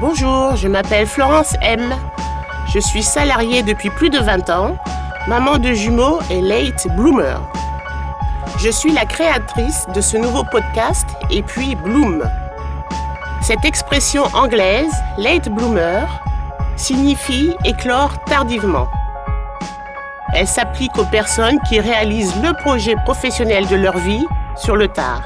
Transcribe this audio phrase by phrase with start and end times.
[0.00, 1.94] Bonjour, je m'appelle Florence M.
[2.72, 4.78] Je suis salariée depuis plus de 20 ans,
[5.28, 7.38] maman de jumeaux et late bloomer.
[8.56, 12.22] Je suis la créatrice de ce nouveau podcast et puis Bloom.
[13.42, 16.08] Cette expression anglaise, late bloomer,
[16.76, 18.88] signifie éclore tardivement.
[20.32, 24.24] Elle s'applique aux personnes qui réalisent le projet professionnel de leur vie
[24.56, 25.20] sur le tard,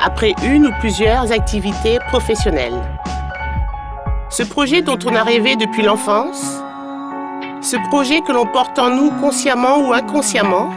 [0.00, 2.95] après une ou plusieurs activités professionnelles.
[4.36, 6.60] Ce projet dont on a rêvé depuis l'enfance,
[7.62, 10.68] ce projet que l'on porte en nous consciemment ou inconsciemment,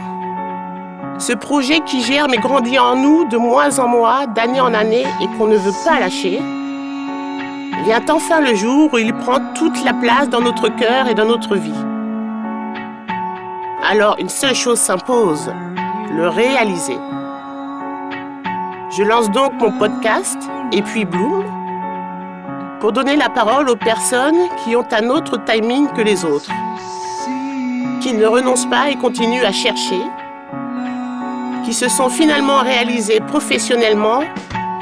[1.18, 5.04] ce projet qui germe et grandit en nous de mois en mois, d'année en année
[5.20, 6.40] et qu'on ne veut pas lâcher,
[7.84, 11.26] vient enfin le jour où il prend toute la place dans notre cœur et dans
[11.26, 11.84] notre vie.
[13.86, 15.52] Alors une seule chose s'impose,
[16.16, 16.96] le réaliser.
[18.96, 20.38] Je lance donc mon podcast
[20.72, 21.59] et puis Bloom
[22.80, 26.50] pour donner la parole aux personnes qui ont un autre timing que les autres,
[28.00, 30.00] qui ne renoncent pas et continuent à chercher,
[31.64, 34.22] qui se sont finalement réalisées professionnellement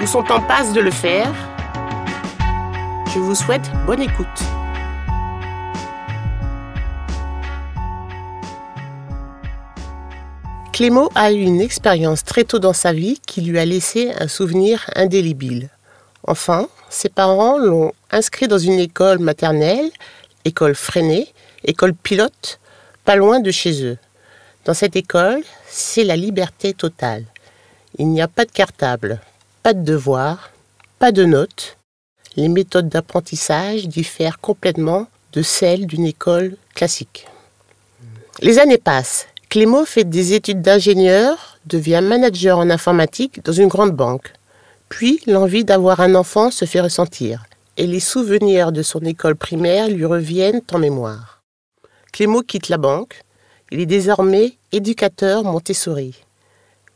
[0.01, 1.33] ou sont en passe de le faire.
[3.13, 4.27] Je vous souhaite bonne écoute.
[10.73, 14.29] Clément a eu une expérience très tôt dans sa vie qui lui a laissé un
[14.29, 15.71] souvenir indélébile.
[16.29, 19.91] Enfin, ses parents l'ont inscrit dans une école maternelle,
[20.45, 21.33] école freinée,
[21.65, 22.61] école pilote,
[23.07, 23.97] pas loin de chez eux.
[24.67, 27.25] Dans cette école, c'est la liberté totale.
[27.97, 29.23] Il n'y a pas de cartable,
[29.63, 30.51] pas de devoirs,
[30.99, 31.79] pas de notes.
[32.37, 37.27] Les méthodes d'apprentissage diffèrent complètement de celles d'une école classique.
[38.41, 43.93] Les années passent Clément fait des études d'ingénieur, devient manager en informatique dans une grande
[43.93, 44.35] banque.
[44.89, 47.45] Puis l'envie d'avoir un enfant se fait ressentir,
[47.77, 51.43] et les souvenirs de son école primaire lui reviennent en mémoire.
[52.13, 53.23] Clément quitte la banque,
[53.71, 56.15] il est désormais éducateur Montessori,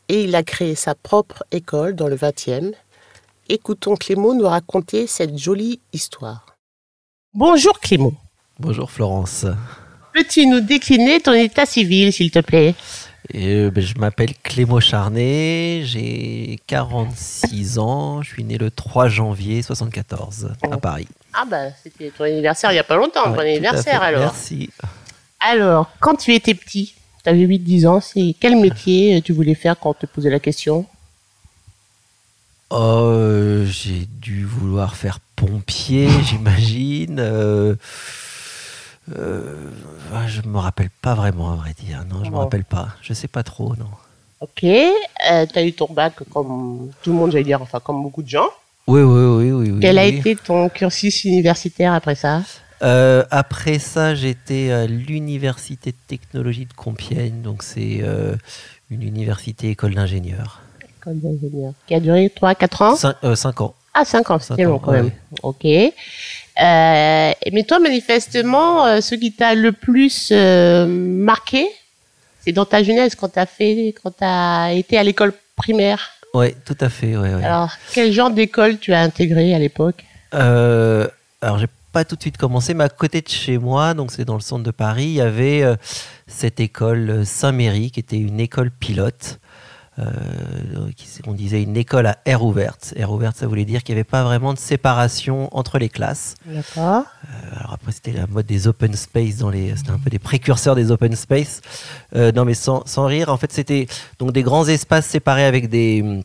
[0.08, 2.72] et il a créé sa propre école dans le 20e.
[3.48, 6.56] Écoutons Clément nous raconter cette jolie histoire.
[7.34, 8.14] Bonjour Clément.
[8.58, 9.46] Bonjour Florence.
[10.14, 12.74] Peux-tu nous décliner ton état civil, s'il te plaît?
[13.34, 19.62] Euh, ben, Je m'appelle Clément Charnet, j'ai 46 ans, je suis né le 3 janvier
[19.62, 21.08] 74 à Paris.
[21.32, 24.20] Ah ben, c'était ton anniversaire il n'y a pas longtemps, ton anniversaire alors.
[24.20, 24.70] Merci.
[25.40, 26.94] Alors, quand tu étais petit,
[27.24, 30.40] tu avais 8-10 ans, c'est quel métier tu voulais faire quand on te posait la
[30.40, 30.86] question?
[32.74, 37.18] Oh, euh, j'ai dû vouloir faire pompier, j'imagine.
[37.20, 37.74] Euh,
[39.16, 39.70] euh,
[40.28, 42.04] je me rappelle pas vraiment, à vrai dire.
[42.08, 42.88] Non, je me rappelle pas.
[43.02, 43.90] Je sais pas trop, non.
[44.40, 44.64] Ok.
[44.64, 48.22] Euh, tu as eu ton bac comme tout le monde, j'allais dire, enfin, comme beaucoup
[48.22, 48.48] de gens.
[48.86, 49.70] Oui, oui, oui.
[49.70, 52.42] oui, Quel a été ton cursus universitaire après ça?
[52.82, 57.40] Euh, Après ça, j'étais à l'Université de technologie de Compiègne.
[57.42, 58.34] Donc, c'est euh,
[58.90, 60.60] une université école d'ingénieur.
[60.98, 61.74] École d'ingénieur.
[61.86, 63.34] Qui a duré 3-4 ans?
[63.36, 63.74] 5, ans.
[63.94, 65.10] Ah, 5 ans, c'était long quand même.
[65.42, 65.64] Ok.
[65.64, 71.66] Euh, mais toi, manifestement, euh, ce qui t'a le plus euh, marqué,
[72.40, 76.10] c'est dans ta jeunesse, quand tu as, fait, quand as été à l'école primaire.
[76.34, 77.16] Oui, tout à fait.
[77.16, 77.44] Ouais, ouais.
[77.44, 80.04] Alors, quel genre d'école tu as intégré à l'époque?
[80.34, 81.06] Euh,
[81.42, 84.24] Alors, j'ai pas tout de suite commencé, mais à côté de chez moi, donc c'est
[84.24, 85.62] dans le centre de Paris, il y avait
[86.26, 89.38] cette école Saint-Méry, qui était une école pilote.
[89.98, 90.04] Euh,
[91.26, 92.94] on disait une école à air ouverte.
[92.96, 96.34] Air ouverte, ça voulait dire qu'il n'y avait pas vraiment de séparation entre les classes.
[96.46, 97.04] D'accord.
[97.24, 100.18] Euh, alors après, c'était la mode des open space, dans les, c'était un peu des
[100.18, 101.60] précurseurs des open space.
[102.16, 103.86] Euh, non, mais sans, sans, rire, en fait, c'était
[104.18, 106.22] donc des grands espaces séparés avec des,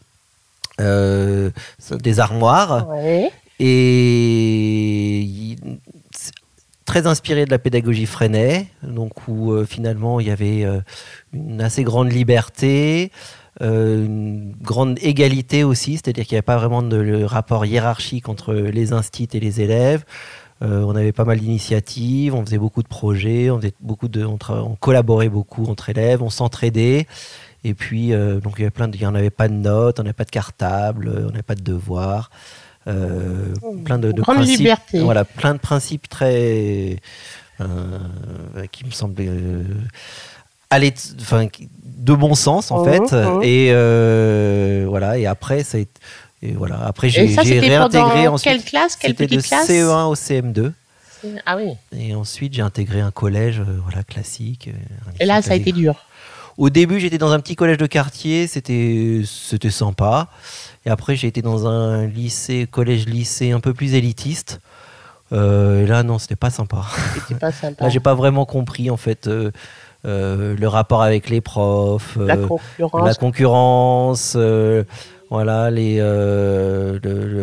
[0.79, 2.87] des armoires.
[2.89, 3.31] Ouais.
[3.59, 5.55] Et
[6.85, 10.65] très inspiré de la pédagogie Freinet, donc où finalement il y avait
[11.33, 13.11] une assez grande liberté,
[13.61, 18.53] euh, une grande égalité aussi, c'est-à-dire qu'il n'y avait pas vraiment de rapport hiérarchique entre
[18.53, 20.03] les instits et les élèves.
[20.63, 24.25] Euh, on avait pas mal d'initiatives, on faisait beaucoup de projets, on, faisait beaucoup de,
[24.25, 27.07] on, on collaborait beaucoup entre élèves, on s'entraidait.
[27.63, 29.53] Et puis, euh, donc il y avait plein de, il n'y en avait pas de
[29.53, 32.31] notes, on n'avait pas de cartable, on n'avait pas de devoirs.
[32.87, 33.53] Euh,
[33.83, 34.99] plein de, de principes, liberté.
[34.99, 36.97] voilà, plein de principes très
[38.71, 39.29] qui me semblaient
[40.69, 41.47] aller, enfin,
[42.07, 43.11] de bon sens en Mmh, fait.
[43.13, 43.39] mmh.
[43.43, 45.17] Et euh, voilà.
[45.19, 45.91] Et après, ça a été-
[46.41, 46.79] et voilà.
[46.85, 47.77] Après, j'ai réintégré
[48.23, 48.51] pendant ensuite.
[48.53, 50.71] quelle classe Quelle C'était de petite classe CE1 au CM2.
[51.45, 51.73] Ah oui.
[51.97, 54.69] Et ensuite, j'ai intégré un collège, euh, voilà, classique.
[54.69, 55.95] euh, Et là, lycée ça a été dur.
[56.57, 60.27] Au début, j'étais dans un petit collège de quartier, c'était c'était sympa.
[60.85, 64.59] Et après, j'ai été dans un lycée, collège-lycée un peu plus élitiste.
[65.33, 66.83] Euh, et là, non, c'était pas sympa.
[67.15, 67.83] C'était pas sympa.
[67.83, 69.51] Là, j'ai pas vraiment compris en fait euh,
[70.07, 73.05] le rapport avec les profs, La euh, concurrence.
[73.07, 74.83] la concurrence, euh,
[75.29, 76.99] voilà, les, euh,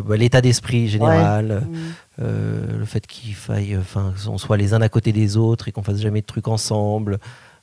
[0.06, 1.76] bah, l'état d'esprit général, Mm.
[2.22, 5.72] euh, le fait qu'il faille, enfin, qu'on soit les uns à côté des autres et
[5.72, 7.18] qu'on fasse jamais de trucs ensemble.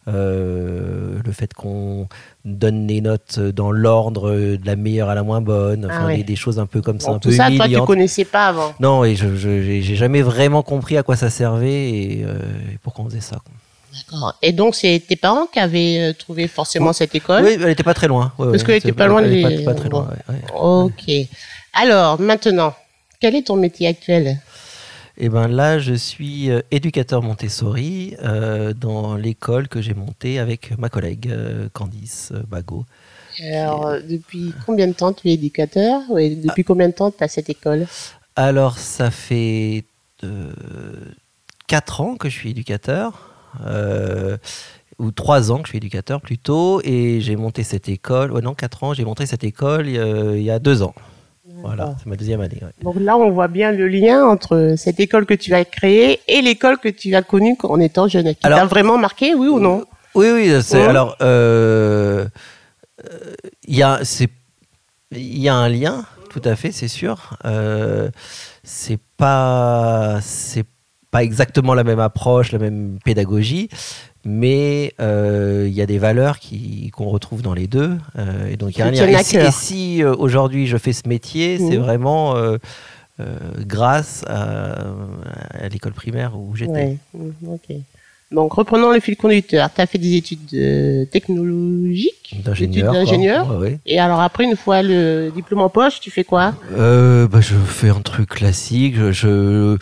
[0.07, 2.07] euh, le fait qu'on
[2.44, 6.18] donne les notes dans l'ordre de la meilleure à la moins bonne, enfin Ah ouais.
[6.18, 8.25] des, des choses un peu comme ça, Bon, un tout peu ça, toi, tu connaissais
[8.25, 8.74] pas avant.
[8.80, 12.39] Non, et je j'ai jamais vraiment compris à quoi ça servait et, euh,
[12.74, 13.38] et pourquoi on faisait ça.
[13.45, 13.54] quoi.
[13.94, 14.36] D'accord.
[14.42, 16.94] Et donc, c'est tes parents qui avaient euh, trouvé forcément Oui.
[16.96, 18.32] cette école Oui, elle était pas très loin.
[18.38, 20.08] ouais, Parce ouais, qu'elle était c'est- pas loin elle des- était pas, pas très loin.
[20.30, 20.36] ouais.
[20.54, 21.12] Ok.
[21.74, 22.74] Alors, maintenant,
[23.20, 24.40] quel est ton métier actuel?
[25.18, 30.76] Et ben là, je suis euh, éducateur Montessori euh, dans l'école que j'ai montée avec
[30.80, 32.86] ma collègue euh, Candice euh, Bagot.
[33.44, 36.02] Alors, euh, depuis combien de temps tu es éducateur?
[36.18, 37.88] Et depuis combien de temps tu as cette école?
[38.36, 39.84] Alors, ça fait
[41.68, 43.31] 4 ans que je suis éducateur.
[43.65, 44.38] Euh,
[45.00, 48.53] ou 3 ans que je suis éducateur plutôt, et j'ai monté cette école, ouais non,
[48.53, 50.94] 4 ans, j'ai monté cette école euh, il y a 2 ans.
[51.63, 52.57] Voilà, c'est ma deuxième année.
[52.62, 52.71] ouais.
[52.81, 56.42] Donc là, on voit bien le lien entre cette école que tu as créée et
[56.42, 58.33] l'école que tu as connue en étant jeune.
[58.33, 59.86] Qui Alors- t'a vraiment marqué, oui ou non?
[60.15, 62.25] Oui, oui, c'est alors euh,
[63.06, 63.33] euh,
[63.68, 64.30] il y a c'est
[65.12, 67.38] y a un lien, tout à fait, c'est sûr.
[68.63, 70.69] C'est pas c'est pas
[71.19, 73.68] exactement la même approche, la même pédagogie,
[74.24, 77.98] mais euh, il y a des valeurs qui qu'on retrouve dans les deux.
[78.18, 79.19] euh, et donc il y a un lien.
[79.19, 81.84] Et si, euh, aujourd'hui je fais ce métier, c'est Mhm.
[81.84, 82.36] vraiment
[83.68, 84.72] grâce à,
[85.52, 86.72] à l'école primaire où j'étais.
[86.72, 87.75] Ouais, mm, ok.
[88.31, 89.69] Donc, reprenons le fil conducteur.
[89.75, 92.94] Tu as fait des études technologiques D'ingénieur.
[92.94, 93.80] D'ingénieur Ouais, ouais.
[93.86, 96.54] Et alors, après, une fois le diplôme en poche, tu fais quoi?
[96.72, 98.96] Euh, bah, je fais un truc classique.
[98.96, 99.78] Je, je-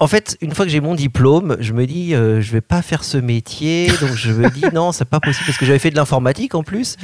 [0.00, 2.82] En fait, une fois que j'ai mon diplôme, je me dis, euh, je vais pas
[2.82, 3.86] faire ce métier.
[4.00, 6.64] Donc je me dis, non, c'est pas possible parce que j'avais fait de l'informatique en
[6.64, 6.96] plus.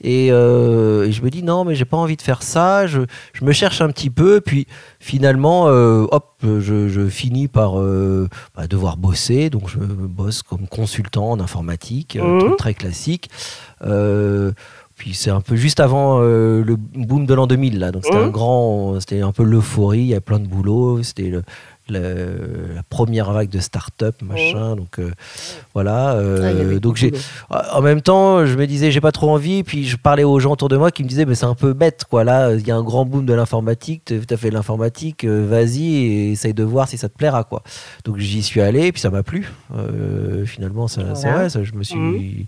[0.00, 2.86] Et, euh, et je me dis, non, mais j'ai pas envie de faire ça.
[2.86, 3.00] Je,
[3.32, 4.40] je me cherche un petit peu.
[4.40, 4.68] Puis
[5.00, 9.50] finalement, euh, hop, je, je finis par euh, bah, devoir bosser.
[9.50, 12.38] Donc je bosse comme consultant en informatique, un Mhm.
[12.40, 13.28] truc très classique.
[14.96, 18.28] Puis c'est un peu juste avant le boom de l'an 2000 là, donc c'était un
[18.30, 21.42] grand, c'était un peu l'euphorie, il y a plein de boulot, c'était le-
[21.88, 25.12] le- la première vague de start-up machin, donc euh,
[25.74, 26.14] voilà.
[26.14, 27.12] euh, Ah, avait donc j'ai,
[27.50, 30.52] en même temps, je me disais j'ai pas trop envie, puis je parlais aux gens
[30.52, 32.70] autour de moi qui me disaient mais c'est un peu bête quoi là, il y
[32.70, 36.54] a un grand boom de l'informatique, tu as fait de l'informatique, euh, vas-y et essaye
[36.54, 37.62] de voir si ça te plaira quoi.
[38.04, 39.48] Donc j'y suis allé, puis ça m'a plu.
[39.76, 41.38] Euh, finalement, ça, c'est Voilà.
[41.42, 42.46] vrai, ça, je me suis, Mhm.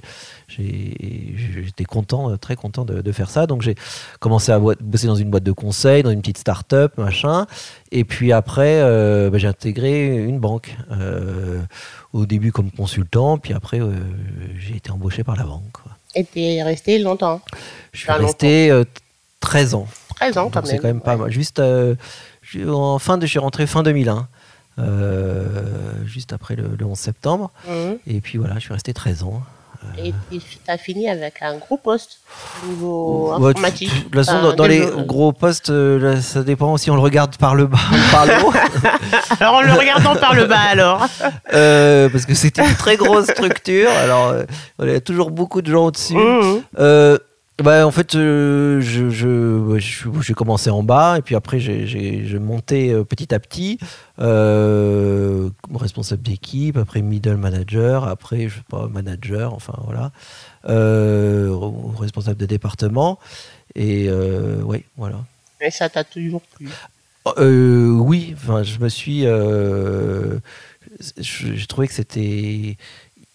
[0.48, 3.46] j'ai- j'étais content, très content de, de faire ça.
[3.46, 3.74] Donc j'ai
[4.20, 7.46] commencé à bosser dans une boîte de conseil, dans une petite start-up, machin.
[7.92, 8.80] Et puis après,
[9.28, 10.76] euh, bah, j'ai intégré une banque.
[10.90, 11.62] euh,
[12.12, 13.92] au début comme consultant, puis après euh,
[14.58, 15.70] j'ai été embauché par la banque.
[15.72, 15.92] quoi.
[16.14, 17.40] Et tu es resté longtemps
[17.92, 18.84] Je suis resté euh,
[19.40, 19.86] 13 ans.
[20.16, 20.64] 13 ans quand Donc même.
[20.66, 21.22] c'est quand même pas Ouais.
[21.24, 21.30] mal.
[21.30, 21.60] Juste
[22.66, 24.26] en fin de, je suis rentré fin 2001,
[24.78, 25.46] euh,
[26.06, 27.50] juste après le, le 11 septembre.
[27.68, 27.98] Mhm.
[28.06, 29.42] Et puis voilà, je suis resté 13 ans.
[29.96, 32.18] Et tu as fini avec un gros poste
[32.62, 33.94] au niveau Ouais, informatique.
[33.94, 36.94] de toute façon, Enfin, dans, dans les gros postes, euh, là, ça dépend si on
[36.94, 38.52] le regarde par le bas ou par le haut.
[39.40, 41.06] Alors, en le regardant par le bas, alors.
[41.54, 43.90] Euh, parce que c'était une très grosse structure.
[43.90, 44.44] Alors, euh,
[44.82, 46.16] il y a toujours beaucoup de gens au-dessus.
[46.78, 47.16] Euh,
[47.62, 49.80] bah, en fait, euh, je, je,
[50.20, 51.86] j'ai commencé en bas et puis après, j'ai-
[52.38, 53.78] monté euh, petit à petit.
[54.20, 60.12] Euh, responsable d'équipe, après middle manager, après, je sais pas, manager, enfin voilà.
[60.68, 63.18] Euh, re- responsable de département.
[63.74, 65.24] Et ouais, voilà.
[65.60, 66.68] Et ça t'a toujours plu?
[67.38, 69.24] Euh, oui, enfin, je me suis.
[71.18, 72.76] J'ai trouvé que c'était.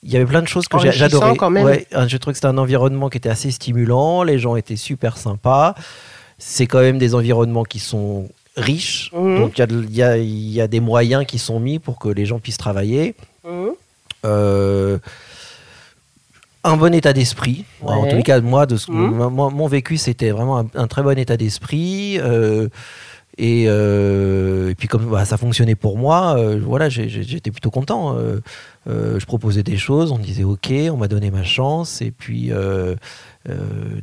[0.06, 1.36] Il y avait plein de choses que j'adorais.
[1.38, 1.66] quand même.
[1.66, 4.24] Ouais, je trouvais que c'était un environnement qui était assez stimulant.
[4.24, 5.76] Les gens étaient super sympas.
[6.38, 9.12] C'est quand même des environnements qui sont riches.
[9.14, 9.40] Mhm.
[9.40, 12.40] Donc il y a y, y des moyens qui sont mis pour que les gens
[12.40, 13.16] puissent travailler.
[13.48, 13.70] Mhm.
[14.26, 14.98] Euh,
[16.66, 17.66] un bon état d'esprit.
[17.82, 19.30] En tous les cas, moi, de ce, Mhm.
[19.34, 22.20] mon vécu, c'était vraiment un, un très bon état d'esprit.
[22.20, 22.70] euh,
[23.38, 28.16] et, euh, et puis comme bah, ça fonctionnait pour moi, euh, voilà, j'étais plutôt content.
[28.16, 32.12] euh, je proposais des choses, on me disait OK, on m'a donné ma chance, et
[32.12, 32.52] puis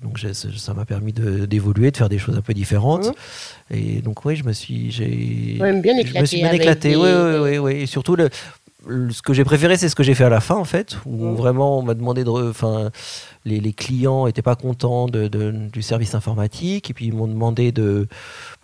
[0.03, 3.07] donc ça m'a permis d'évoluer, de, faire des choses un peu différentes.
[3.07, 3.13] Mhm.
[3.73, 6.97] Et donc oui, je me suis, j'ai, bien je me éclaté suis bien éclaté.
[6.97, 7.11] oui,
[7.41, 7.73] oui, oui.
[7.83, 8.31] Et surtout le,
[8.89, 11.35] ce que j'ai préféré, c'est ce que j'ai fait à la fin, en fait, où
[11.35, 12.31] vraiment on m'a demandé de.
[12.31, 12.91] Enfin,
[13.45, 17.73] les, les, clients n'étaient pas contents de, du service informatique, et puis ils m'ont demandé
[17.73, 18.09] de,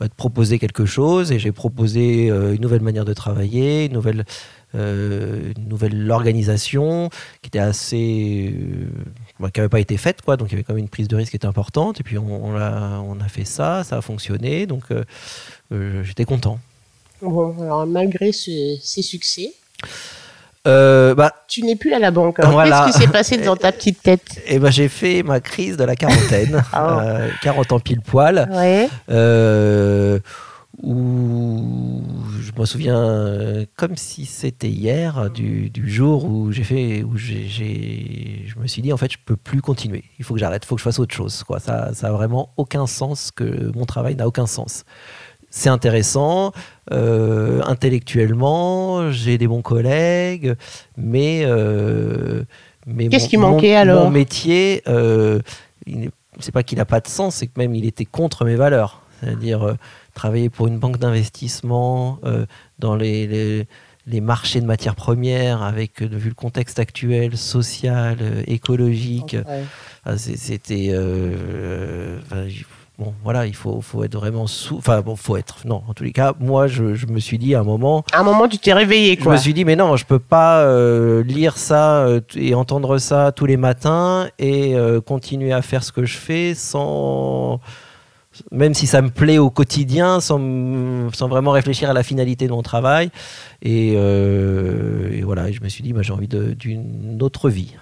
[0.01, 3.93] bah, de, proposer quelque chose, et j'ai proposé euh, une nouvelle manière de travailler, une
[3.93, 4.25] nouvelle,
[4.75, 7.11] euh, une nouvelle organisation
[7.43, 8.55] qui était assez.
[8.59, 8.89] Euh,
[9.39, 11.09] bah, qui n'avait pas été faite, quoi, donc il y avait quand même une prise
[11.09, 13.99] de risque qui était importante, et puis on, on, a, on a fait ça, ça
[13.99, 14.85] a fonctionné, donc
[15.71, 16.59] j'étais content.
[17.21, 19.53] Bon, alors malgré ce, ces succès,
[20.67, 22.37] euh, bah, tu n'es plus à la banque.
[22.37, 25.85] Qu'est-ce qui s'est passé dans ta petite tête Eh ben, j'ai fait ma crise de
[25.85, 27.27] la quarantaine, 40 ah.
[27.47, 28.89] euh, ans pile poil, ouais.
[29.11, 30.19] euh,
[30.83, 32.03] où
[32.41, 38.45] je me souviens comme si c'était hier du, du, jour où j'ai fait, où j'ai,
[38.47, 40.05] je me suis dit en fait je peux plus continuer.
[40.19, 41.45] Il faut que j'arrête, il faut que je fasse autre chose.
[41.45, 41.61] Quoi.
[41.61, 44.85] Ça, ça a vraiment aucun sens que mon travail n'a aucun sens
[45.57, 46.53] c'est intéressant
[46.93, 50.55] euh, intellectuellement, j'ai des bons collègues,
[50.99, 52.45] mais, euh,
[52.87, 55.41] mais qu'est-ce qui manquait alors Mon métier, euh,
[56.41, 59.01] c'est pas qu'il n'a pas de sens, c'est que même il était contre mes valeurs.
[59.21, 59.75] C'est-à-dire euh,
[60.13, 62.19] travailler pour une banque d'investissement
[62.79, 63.67] dans les,
[64.07, 69.37] les, marchés de matières premières, avec vu le contexte actuel, social, écologique,
[70.17, 70.93] c'était
[72.99, 74.77] bon, voilà, il faut, faut être vraiment sous.
[74.79, 75.67] Enfin, bon, faut être.
[75.67, 78.05] Non, en tous les cas, moi, je, je me suis dit à un moment.
[78.13, 79.33] À un moment, tu t'es réveillé, quoi.
[79.33, 82.99] Je me suis dit, mais non, je peux pas euh, lire ça euh, et entendre
[82.99, 87.61] ça tous les matins et euh, continuer à faire ce que je fais sans.
[88.53, 90.39] Même si ça me plaît au quotidien, sans,
[91.15, 93.09] sans vraiment réfléchir à la finalité de mon travail.
[93.63, 97.77] Et, et voilà, je me suis dit, bah, j'ai envie d'une autre vie.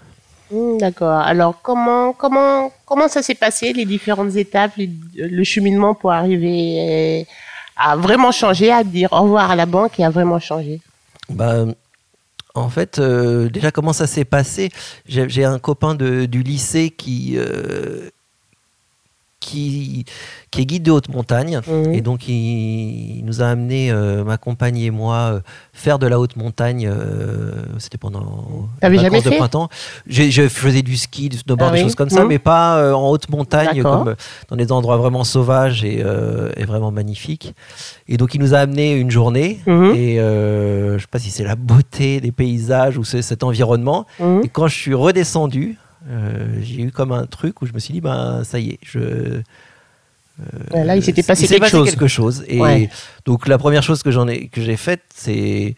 [0.54, 1.18] Hmm, d'accord.
[1.18, 4.72] Alors, comment, comment, comment ça s'est passé, les différentes étapes,
[5.16, 7.24] le cheminement pour arriver euh,
[7.76, 10.80] à vraiment changer, à dire au revoir à la banque et à vraiment changer?
[11.28, 11.64] Bah,
[12.54, 14.70] En fait, euh, déjà, comment ça s'est passé?
[15.08, 18.10] J'ai un copain du lycée qui, euh,
[19.44, 20.04] qui,
[20.50, 21.60] qui est guide de haute montagne.
[21.66, 21.92] Mhm.
[21.92, 25.40] Et donc, il, nous a amené, euh, ma compagne et moi, euh,
[25.72, 26.88] faire de la haute montagne.
[26.90, 29.68] Euh, c'était pendant les vacances de printemps.
[30.06, 32.28] Je faisais du ski, du snowboard, ah des choses comme ça, mhm.
[32.28, 34.14] mais pas en haute montagne, comme
[34.48, 35.98] dans des endroits vraiment sauvages et,
[36.56, 37.54] et, vraiment magnifiques.
[38.08, 39.60] Et donc, il nous a amené une journée.
[39.66, 39.94] Mhm.
[39.94, 44.06] Et je ne sais pas si c'est la beauté des paysages ou cet environnement.
[44.42, 45.76] Et quand je suis redescendu,
[46.10, 48.78] euh, j'ai eu comme un truc où je me suis dit, ben ça y est,
[48.82, 48.98] je.
[50.40, 51.90] Euh, là, il s'était passé, quelque, chose.
[51.90, 52.44] quelque chose.
[52.48, 52.88] Et
[53.24, 55.76] donc, la première chose que j'en ai que j'ai faite, c'est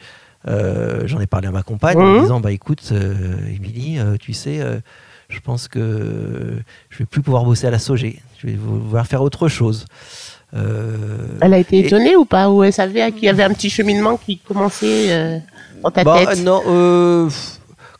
[0.48, 2.22] euh, j'en ai parlé à ma compagne en mhm.
[2.22, 2.92] disant, bah écoute,
[3.54, 4.60] Émilie, tu sais,
[5.28, 8.14] je pense que je vais plus pouvoir bosser à la SOG.
[8.38, 9.84] Je vais vouloir faire autre chose.
[10.52, 12.48] elle a été étonnée ou pas?
[12.48, 15.42] Ou elle savait qu'il y avait un petit cheminement qui commençait
[15.82, 16.42] dans ta bah, tête?
[16.42, 17.28] Non,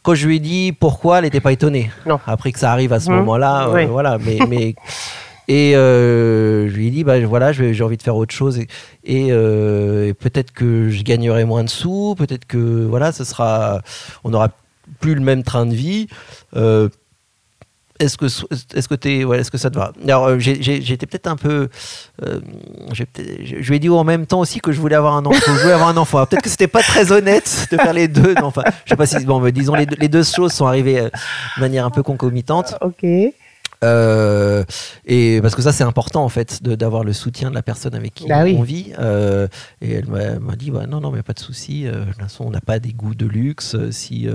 [0.07, 1.91] quand je lui ai dit pourquoi, elle n'était pas étonnée.
[2.07, 2.21] Non.
[2.29, 3.15] Après que ça arrive à ce mmh.
[3.17, 4.19] moment-là, euh, voilà.
[4.25, 4.77] Mais, mais
[5.49, 8.61] et euh, je lui ai dit, bah voilà, j'ai envie de faire autre chose
[9.05, 13.81] et, euh, peut-être que je gagnerai moins de sous, peut-être que voilà, ce sera,
[14.23, 14.51] on n'aura
[15.01, 16.07] plus le même train de vie
[17.99, 19.93] est-ce que est-ce que es, ouais, est-ce que ça te va?
[20.05, 21.69] Alors euh, j'étais peut-être un peu,
[22.25, 22.41] euh,
[22.93, 25.55] je lui ai dit en même temps aussi que je voulais avoir un enfant.
[25.55, 26.25] Je voulais avoir un enfant.
[26.27, 28.35] Peut-être que c'était pas très honnête de faire les deux.
[28.43, 31.01] enfin, je sais pas si bon, mais disons les deux, les deux choses sont arrivées
[31.01, 31.09] euh,
[31.57, 32.75] de manière un peu concomitante.
[32.81, 33.05] ok.
[33.05, 38.15] et parce que ça c'est important en fait d'avoir le soutien de la personne avec
[38.15, 38.93] qui bah on vit.
[39.81, 41.85] et elle m'a dit bah, non non mais pas de souci.
[41.85, 43.77] de toute façon on n'a pas des goûts de luxe.
[43.91, 44.29] Si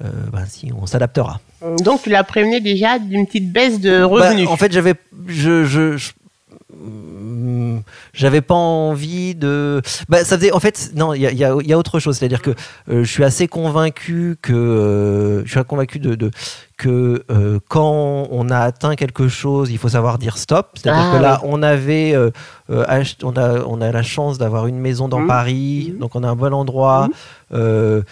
[0.00, 1.40] bah, si on s'adaptera.
[1.82, 4.48] Donc tu l'as prévenu déjà d'une petite baisse de bah, revenus.
[4.48, 4.94] en fait, j'avais,
[5.26, 5.64] je,
[8.12, 9.82] j'avais pas envie de.
[10.08, 10.52] Bah, ça faisait.
[10.52, 12.16] En fait, non, il y a, autre chose.
[12.16, 16.30] C'est-à-dire que euh, je suis assez convaincu que euh, je suis convaincu de,
[16.76, 20.70] que euh, quand on a atteint quelque chose, il faut savoir dire stop.
[20.74, 22.16] C'est-à-dire ah que là, on avait,
[22.68, 25.26] on a, on a la chance d'avoir une maison dans mmh.
[25.26, 25.98] Paris, mmh.
[25.98, 27.08] donc on a un bon endroit.
[27.50, 28.02] Mmh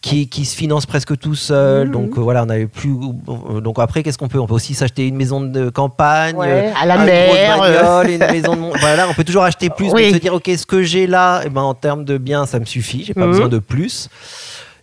[0.00, 1.88] qui, qui, se finance presque tout seul.
[1.88, 1.92] Mhm.
[1.92, 2.94] Donc euh, voilà, on avait plus.
[3.28, 4.38] Euh, donc après, qu'est-ce qu'on peut?
[4.38, 8.54] On peut aussi s'acheter une maison de campagne, à la mer, bagnole, une maison.
[8.54, 8.78] De...
[8.80, 10.12] voilà, on peut toujours acheter plus, oui.
[10.12, 12.64] se dire ok, ce que j'ai là, eh ben en termes de biens, ça me
[12.64, 13.04] suffit.
[13.04, 13.32] J'ai pas mhm.
[13.32, 14.08] besoin de plus.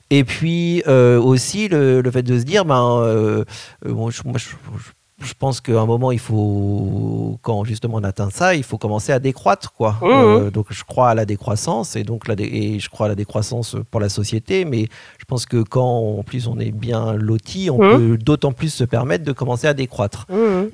[0.10, 3.44] Et puis euh, aussi le, le, fait de se dire, ben,
[3.86, 4.92] moi, je, moi, je, je
[5.38, 9.20] pense qu'à un moment, il faut, quand justement on atteint ça, il faut commencer à
[9.20, 9.74] décroître.
[9.74, 9.98] Quoi.
[10.02, 10.08] Mmh,
[10.48, 10.50] mmh.
[10.52, 13.76] donc je crois à la décroissance et donc la et je crois à la décroissance
[13.92, 14.88] pour la société, mais
[15.20, 17.98] je pense que quand en plus on est bien loti, on mmh.
[17.98, 20.26] peut d'autant plus se permettre de commencer à décroître.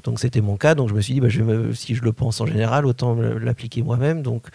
[0.04, 2.42] Donc c'était mon cas, donc je me suis dit, bah, je si je le pense
[2.42, 4.22] en général, autant l'appliquer moi-même.
[4.22, 4.48] Donc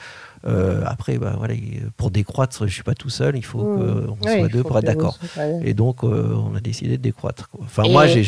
[0.47, 1.55] Euh, après, bah, voilà,
[1.97, 4.17] pour décroître, je ne suis pas tout seul, il faut Mmh.
[4.21, 5.19] qu'on soit deux pour être d'accord.
[5.65, 7.49] Et donc, euh, on a décidé de décroître.
[7.49, 7.61] quoi.
[7.65, 8.23] Enfin, Et- moi, j'ai-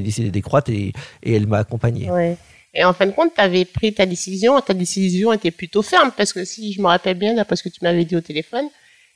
[0.00, 0.92] décidé de décroître et,
[1.22, 2.10] et elle m'a accompagné.
[2.10, 2.36] Ouais.
[2.74, 6.10] Et en fin de compte, tu avais pris ta décision, ta décision était plutôt ferme,
[6.16, 8.64] parce que si je me rappelle bien, d'après ce que tu m'avais dit au téléphone,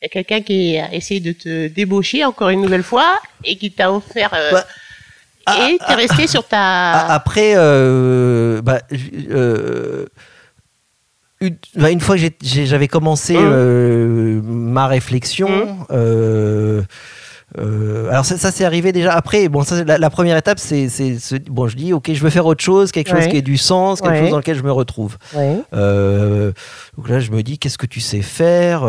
[0.00, 3.56] il y a quelqu'un qui a essayé de te débaucher encore une nouvelle fois et
[3.56, 4.32] qui t'a offert.
[4.32, 4.64] euh, Bah,
[5.46, 6.92] ah, et tu es resté sur ta.
[6.92, 8.80] A- Après, euh, bah,
[9.30, 10.06] euh,
[11.40, 13.40] une, bah, une fois que j'avais commencé Mmh.
[13.42, 15.84] euh, ma réflexion, Mmh.
[15.92, 16.82] euh,
[17.58, 19.48] euh, alors ça, ça, c'est arrivé déjà après.
[19.48, 20.86] Bon, ça, la, la première étape, c'est
[21.48, 24.02] bon, je dis ok, je veux faire autre chose, quelque chose qui ait du sens,
[24.02, 24.20] quelque Ouais.
[24.20, 25.16] chose dans lequel je me retrouve.
[25.34, 25.56] Ouais.
[25.72, 28.82] Donc là, je me dis, qu'est-ce que tu sais faire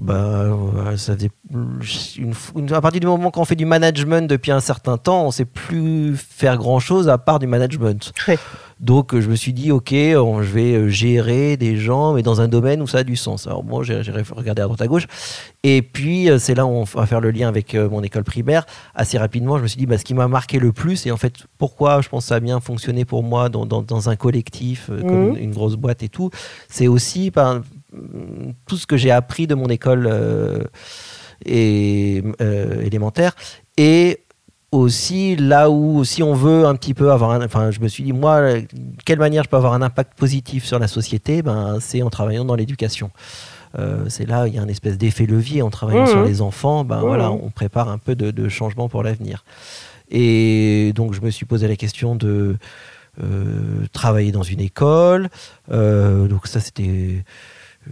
[0.00, 4.52] bah, voilà, ça faisait une, une- à partir du moment qu'on fait du management depuis
[4.52, 8.12] un certain temps, on sait plus faire grand-chose à part du management.
[8.78, 12.22] Donc, euh, je me suis dit, ok, on- je vais euh, gérer des gens, mais
[12.22, 13.46] dans un domaine où ça a du sens.
[13.46, 13.96] Alors, moi, j'ai
[14.30, 15.06] regardé à droite à gauche.
[15.62, 18.66] Et puis, euh, c'est là où on va faire le lien avec mon école primaire.
[18.94, 21.16] Assez rapidement, je me suis dit, bah, ce qui m'a marqué le plus, et en
[21.16, 24.16] fait, pourquoi je pense que ça a bien fonctionné pour moi dans, dans- dans un
[24.16, 25.36] collectif, comme Mhm.
[25.38, 26.30] une, grosse boîte et tout,
[26.68, 27.62] c'est aussi ben,
[28.66, 30.64] tout ce que j'ai appris de mon école euh,
[31.44, 33.32] et, euh, élémentaire.
[33.78, 34.20] Et
[34.72, 38.02] aussi là où si on veut un petit peu avoir un, enfin je me suis
[38.02, 38.42] dit moi
[39.04, 42.44] quelle manière je peux avoir un impact positif sur la société ben c'est en travaillant
[42.44, 43.10] dans l'éducation.
[43.78, 46.84] Euh, c'est là il y a un espèce d'effet levier en travaillant sur les enfants.
[46.84, 49.44] Ben voilà on prépare un peu de, de changement pour l'avenir.
[50.10, 52.56] Et donc je me suis posé la question de
[53.22, 55.28] euh, travailler dans une école.
[55.70, 57.24] Euh, donc ça c'était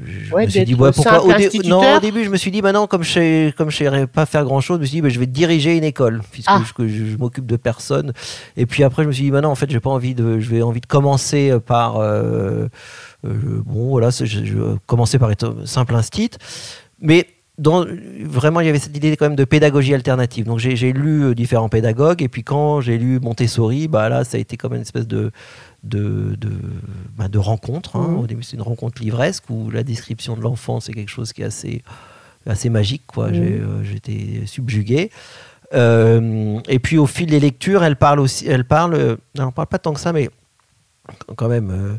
[0.03, 2.51] je Ouais, me suis dit ouais, pourquoi au, dé- non, au début je me suis
[2.51, 4.97] dit maintenant comme je sais comme je sais pas faire grand chose je me suis
[4.97, 6.63] dit bah, je vais diriger une école puisque Ah.
[6.79, 8.13] je, je- je m'occupe de personne
[8.57, 10.51] et puis après je me suis dit maintenant en fait j'ai pas envie de je
[10.51, 12.67] vais envie de commencer euh, par euh,
[13.25, 13.31] euh,
[13.65, 16.31] bon voilà je, je commencer par être simple instit
[17.01, 17.85] mais dans,
[18.25, 20.45] vraiment, il y avait cette idée quand même de pédagogie alternative.
[20.47, 24.37] Donc, j'ai lu euh, différents pédagogues, et puis quand j'ai lu Montessori, bah là, ça
[24.37, 25.31] a été comme une espèce de,
[25.85, 26.51] de, de,
[27.17, 27.95] bah, de rencontre.
[27.97, 28.09] hein.
[28.09, 28.19] Mhm.
[28.19, 31.43] Au début, c'est une rencontre livresque où la description de l'enfant, c'est quelque chose qui
[31.43, 31.83] est assez,
[32.45, 33.05] assez magique.
[33.07, 33.33] quoi.
[33.33, 35.11] J'ai, euh, J'étais subjugué.
[35.75, 38.47] Euh, et puis, au fil des lectures, elle parle aussi.
[38.49, 40.29] Elle parle, elle parle pas tant que ça, mais
[41.37, 41.97] quand même euh,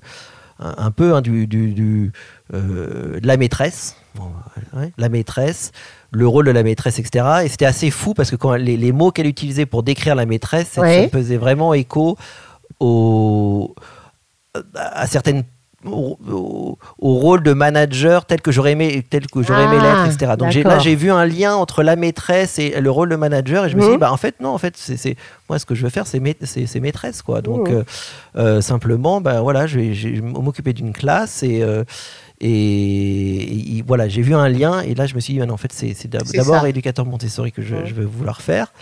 [0.60, 2.12] un, un peu hein, du, du- du,
[2.54, 3.96] euh, de la maîtresse.
[4.16, 4.32] Bon,
[4.74, 5.72] ouais, la maîtresse,
[6.12, 7.26] le rôle de la maîtresse, etc.
[7.44, 10.26] Et c'était assez fou parce que quand les, les mots qu'elle utilisait pour décrire la
[10.26, 11.04] maîtresse, ça- Ouais.
[11.12, 12.18] ça faisait vraiment écho
[12.80, 13.76] au,
[14.76, 15.44] à certaines
[15.86, 20.06] au, au- au rôle de manager tel que j'aurais aimé tel que j'aurais aimé Ah,
[20.06, 23.16] l'être etc donc là j'ai vu un lien entre la maîtresse et le rôle de
[23.16, 23.96] manager et je me suis Mhm.
[23.96, 25.16] dit bah en fait non en fait c'est
[25.50, 27.76] moi ce que je veux faire c'est ma- c'est c'est maîtresse quoi donc Mhm.
[27.76, 27.84] euh,
[28.38, 31.84] euh, simplement ben voilà je vais, m'occuper d'une classe et euh,
[32.42, 35.58] et, et voilà j'ai vu un lien et là je me suis dit ben, en
[35.58, 37.86] fait c'est c'est d'ab- C'est d'abord éducateur Montessori que je, Mhm.
[37.86, 38.74] je vais vouloir faire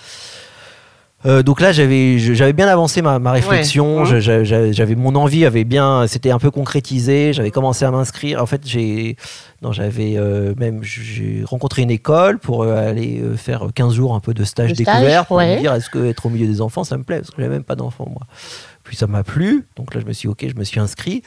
[1.25, 4.03] euh, donc là, j'avais, j'avais bien avancé ma, ma réflexion.
[4.03, 4.21] Ouais.
[4.21, 7.33] J'avais mon envie, avait bien, c'était un peu concrétisé.
[7.33, 8.41] J'avais commencé à m'inscrire.
[8.41, 9.15] En fait, j'ai,
[9.61, 14.19] non, j'avais euh, même, j'ai rencontré une école pour euh, aller faire 15 jours un
[14.19, 15.55] peu de stage stage, découvert pour ouais.
[15.55, 17.17] me dire est-ce que être au milieu des enfants, ça me plaît?
[17.17, 18.23] Parce que j'avais même pas d'enfants moi.
[18.83, 19.65] Puis ça m'a plu.
[19.75, 21.23] Donc là, je me suis dit, ok, je me suis inscrit.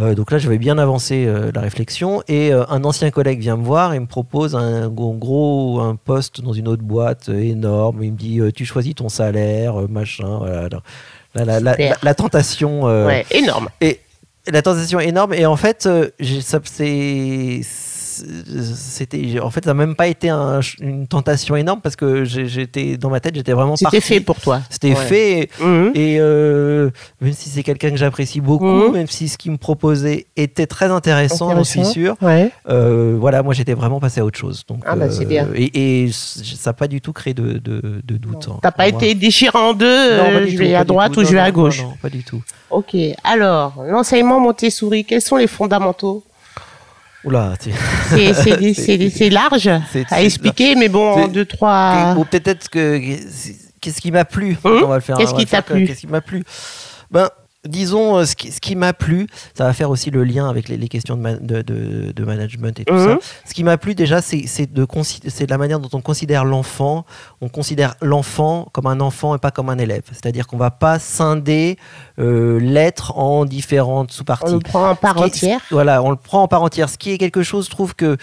[0.00, 3.56] Euh, donc là, j'avais bien avancé euh, la réflexion et euh, un ancien collègue vient
[3.56, 8.02] me voir et me propose un gros, un poste dans une autre boîte énorme.
[8.02, 10.38] Il me dit tu choisis ton salaire, machin.
[10.38, 10.68] Voilà.
[11.34, 12.84] La, la- la- la- tentation.
[12.84, 13.68] Ouais, énorme.
[13.80, 14.00] et
[14.50, 15.82] la tentation est énorme et en fait
[16.40, 17.60] ça c'est
[18.74, 22.96] c'était en fait ça n'a même pas été un- une tentation énorme parce que j'étais
[22.96, 24.60] dans ma tête j'étais vraiment C'était fait pour toi.
[24.70, 24.94] c'était Ouais.
[24.96, 25.92] fait et, Mhm.
[25.94, 28.92] et, euh, même si c'est quelqu'un que j'apprécie beaucoup Mhm.
[28.92, 32.50] même si ce qu'il me proposait était très intéressant, j'en suis sûr Ouais.
[32.68, 35.48] euh, voilà moi j'étais vraiment passé à autre chose donc Ah, bah, c'est bien.
[35.54, 38.88] et, et ça n'a pas du tout créé de, de, de doute hein, T'as pas
[38.90, 38.98] moi.
[39.02, 41.20] été déchiré en deux, Non, euh, pas du je tout, vais à droite tout.
[41.20, 41.82] ou je vais à gauche.
[41.82, 46.22] non, non, pas du tout Ok, alors, l'enseignement Montessori, quels sont les fondamentaux?
[47.24, 49.68] Oula, C'est- large
[50.10, 52.14] à expliquer, mais bon, en deux, trois...
[52.16, 52.98] Ou peut-être que
[53.80, 54.56] qu'est-ce qui m'a plu?
[54.64, 55.16] On va le faire.
[55.16, 56.42] qu'est-ce qui t'a plu Qu'est-ce qui m'a plu?
[57.10, 57.28] Ben,
[57.68, 59.26] disons euh, ce qui, ce qui m'a plu.
[59.54, 62.24] Ça va faire aussi le lien avec les, les questions de, ma- de, de- de
[62.24, 63.18] management et tout Hum.
[63.20, 63.28] ça.
[63.44, 64.40] Ce qui m'a plu déjà, c'est
[64.72, 64.86] de
[65.50, 67.04] la manière dont on considère l'enfant.
[67.40, 70.02] On considère l'enfant comme un enfant et pas comme un élève.
[70.12, 71.76] C'est-à-dire qu'on va pas scinder
[72.18, 74.52] euh, l'être en différentes On sous-parties.
[74.52, 75.60] le prend en part qui entière.
[75.70, 76.88] Voilà, on le prend en part entière.
[76.88, 78.16] Ce qui est quelque chose, je trouve que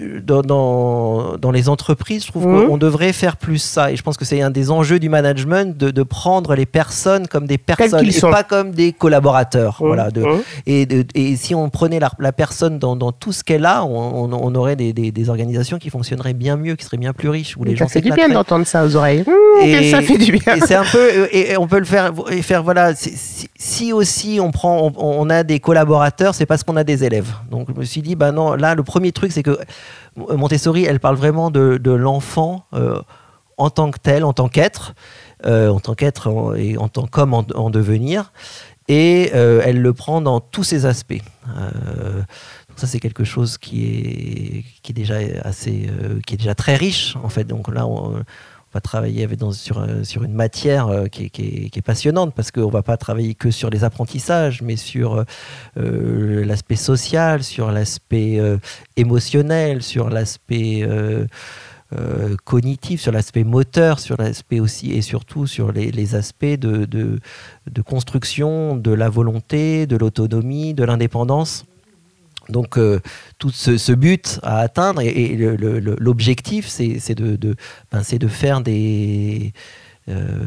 [0.00, 2.66] euh, dans, dans, dans les entreprises, je trouve Mhm.
[2.68, 3.90] qu'on devrait faire plus ça.
[3.90, 7.46] Et je pense que c'est un des enjeux du management de, prendre les personnes comme
[7.46, 8.30] des personnes et sont.
[8.30, 9.78] pas comme des, des collaborateurs.
[9.80, 10.42] Mmh, Voilà, de, mmh.
[10.66, 13.84] et, de- et si on prenait la, la personne dans, dans tout ce qu'elle a,
[13.84, 17.12] on, on- on aurait des, des- des organisations qui fonctionneraient bien mieux, qui seraient bien
[17.12, 19.20] plus riches, où les gens ça fait du bien d'entendre ça aux oreilles.
[19.26, 20.56] Mmh, que ça fait du bien.
[20.56, 22.94] et c'est un peu, et, et on peut le faire, et faire voilà.
[22.94, 26.84] Si, si- si aussi on prend, on, on a des collaborateurs, c'est parce qu'on a
[26.84, 27.32] des élèves.
[27.50, 29.58] Donc je me suis dit, bah non, là le premier truc, c'est que
[30.16, 33.00] Montessori, elle parle vraiment de, de l'enfant euh,
[33.56, 34.94] en tant que tel, en tant qu'être,
[35.46, 38.32] euh, en tant qu'être et en tant qu'homme en, en devenir,
[38.88, 41.22] et euh, elle le prend dans tous ses aspects.
[41.48, 42.22] Euh,
[42.76, 47.28] ça c'est quelque chose qui est déjà assez, euh, qui est déjà très riche en
[47.28, 47.44] fait.
[47.44, 48.22] Donc là on,
[48.72, 51.30] va travailler euh, sur une matière qui,
[51.72, 55.24] est, passionnante parce qu'on ne va pas travailler que sur les apprentissages, mais sur
[55.76, 58.40] l'aspect social, sur l'aspect
[58.96, 60.84] émotionnel, sur l'aspect
[61.98, 66.84] euh, cognitif, sur l'aspect moteur, sur l'aspect aussi et surtout sur les, les aspects de,
[66.84, 67.20] de,
[67.70, 71.64] de construction de la volonté, de l'autonomie, de l'indépendance.
[72.50, 73.00] Donc euh,
[73.38, 75.36] tout ce, ce but à atteindre et,
[75.98, 77.54] l'objectif, c'est c'est de, de,
[77.90, 79.54] ben, c'est de faire des,
[80.10, 80.38] euh,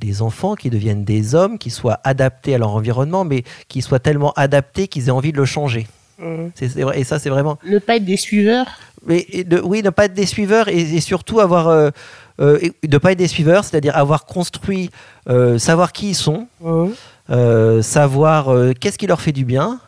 [0.00, 3.98] des enfants qui deviennent des hommes, qui soient adaptés à leur environnement, mais qui soient
[3.98, 5.88] tellement adaptés qu'ils aient envie de le changer.
[6.20, 6.50] Mmh.
[6.54, 8.66] C'est- c'est vrai- et ça, c'est vraiment Ne pas être des suiveurs.
[9.08, 11.90] Et de- oui, ne pas être des suiveurs et, et surtout avoir euh,
[12.40, 14.90] euh, et ne pas être des suiveurs, c'est-à-dire avoir construit,
[15.28, 16.86] euh, savoir qui ils sont, Mmh.
[17.30, 18.48] euh, savoir
[18.80, 19.80] qu'est-ce qui leur fait du bien,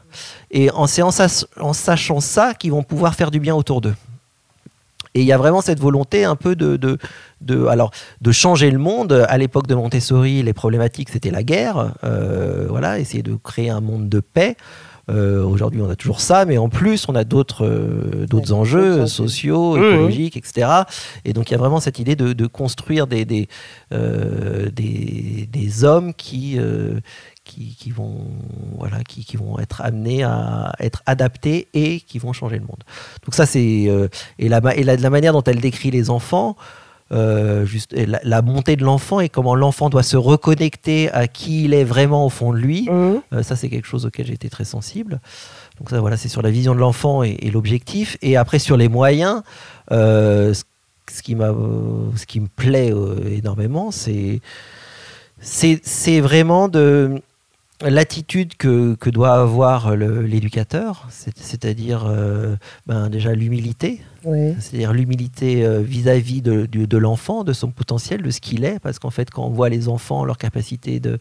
[0.50, 3.80] et en, c'est en, sach- en sachant ça qu'ils vont pouvoir faire du bien autour
[3.80, 3.94] d'eux.
[5.14, 6.96] Et il y a vraiment cette volonté un peu de, de,
[7.40, 9.24] de- alors, de changer le monde.
[9.28, 11.94] À l'époque de Montessori, les problématiques, c'était la guerre.
[12.04, 14.56] euh, voilà, essayer de créer un monde de paix.
[15.10, 18.58] Euh, Aujourd'hui, on a toujours ça, mais en plus, on a d'autres euh, d'autres Ouais,
[18.58, 20.68] enjeux sociaux, Mmh, écologiques, etc.
[21.24, 23.48] Et donc, il y a vraiment cette idée de, de construire des, des,
[23.92, 27.00] euh, des, des hommes qui, euh,
[27.44, 28.26] qui, qui vont,
[28.78, 32.82] voilà, qui, qui vont être amenés à être adaptés et qui vont changer le monde.
[33.24, 36.56] Donc ça, c'est euh, et, la, et la, la manière dont elle décrit les enfants,
[37.12, 41.64] euh, juste la, la montée de l'enfant et comment l'enfant doit se reconnecter à qui
[41.64, 42.88] il est vraiment au fond de lui.
[42.90, 43.20] Mmh.
[43.32, 45.20] Euh, ça, c'est quelque chose auquel j'ai été très sensible.
[45.78, 48.16] Donc ça, voilà, c'est sur la vision de l'enfant et, et l'objectif.
[48.22, 49.42] Et après, sur les moyens,
[49.92, 50.64] euh, ce,
[51.10, 51.52] ce qui m'a,
[52.16, 52.92] ce qui me plaît
[53.30, 54.40] énormément, c'est,
[55.40, 57.20] c'est, c'est vraiment de
[57.82, 64.02] l'attitude que, que doit avoir l'éducateur, c'est- c'est-à-dire euh, ben, déjà l'humilité,
[64.60, 68.98] c'est-à-dire l'humilité euh, vis-à-vis de, de l'enfant, de son potentiel, de ce qu'il est, parce
[68.98, 71.18] qu'en fait, quand on voit les enfants, leur capacité de,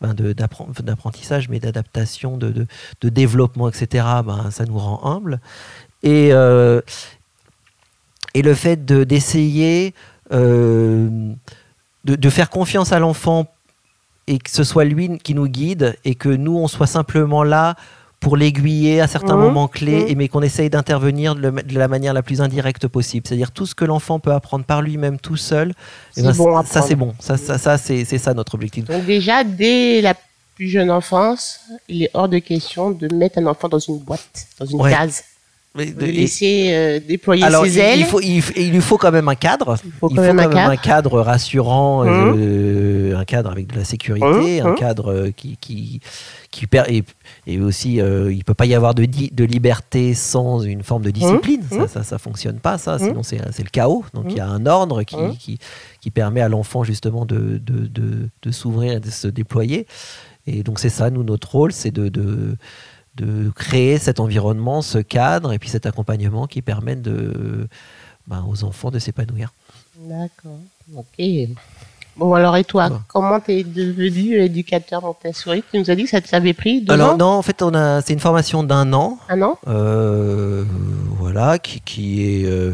[0.00, 2.66] ben, d'apprentissage, mais d'adaptation, de,
[3.02, 5.38] développement, etc., ben, ça nous rend humbles.
[6.02, 6.80] Et, euh,
[8.34, 9.94] et le fait de- d'essayer
[10.32, 11.08] euh,
[12.04, 13.46] de, de faire confiance à l'enfant
[14.26, 17.74] et que ce soit lui qui nous guide et que nous, on soit simplement là
[18.20, 19.42] pour l'aiguiller à certains Mhm.
[19.42, 23.26] moments clés, et mais qu'on essaye d'intervenir de, la manière la plus indirecte possible.
[23.26, 25.74] C'est-à-dire tout ce que l'enfant peut apprendre par lui-même tout seul,
[26.16, 27.14] eh C'est ben, bon ça c'est bon.
[27.20, 28.86] Ça, ça, ça, c'est c'est ça notre objectif.
[28.86, 30.14] Donc déjà, dès la
[30.54, 34.46] plus jeune enfance, il est hors de question de mettre un enfant dans une boîte,
[34.58, 34.90] dans une Ouais.
[34.92, 35.22] case.
[35.76, 37.98] De de- laisser euh, déployer alors, ses il, ailes.
[37.98, 39.76] il faut, il, il lui faut quand même un cadre.
[39.84, 41.20] Il faut quand même un cadre.
[41.20, 42.34] rassurant, Mhm.
[42.38, 44.74] euh, un cadre avec de la sécurité, Mhm, un mhm.
[44.76, 45.98] cadre euh, qui, qui,
[46.52, 47.02] qui per- et,
[47.48, 51.10] et aussi, euh, il peut pas y avoir de, de liberté sans une forme de
[51.10, 51.62] discipline.
[51.68, 53.00] Ça, ça, ça fonctionne pas, ça.
[53.00, 54.04] Sinon, c'est c'est le chaos.
[54.14, 55.58] Donc, il y a un ordre qui, qui,
[56.00, 59.88] qui permet à l'enfant justement de, de, de, de s'ouvrir et de se déployer.
[60.46, 62.08] Et donc, c'est ça, nous, notre rôle, c'est de,
[63.16, 67.68] de, créer cet environnement, ce cadre et puis cet accompagnement qui permettent de,
[68.26, 69.52] ben, aux enfants de s'épanouir.
[69.98, 70.58] D'accord.
[70.96, 71.24] Ok.
[72.16, 72.96] Bon, alors, et toi, Ouais.
[73.08, 76.92] comment tu es devenu éducateur Montessori Tu nous as dit que ça t'avait pris deux
[76.94, 77.16] Alors ans?
[77.16, 79.58] non, en fait, on a, c'est une formation d'un an, Un an?
[79.66, 80.64] Euh,
[81.18, 82.72] voilà, qui, qui est euh,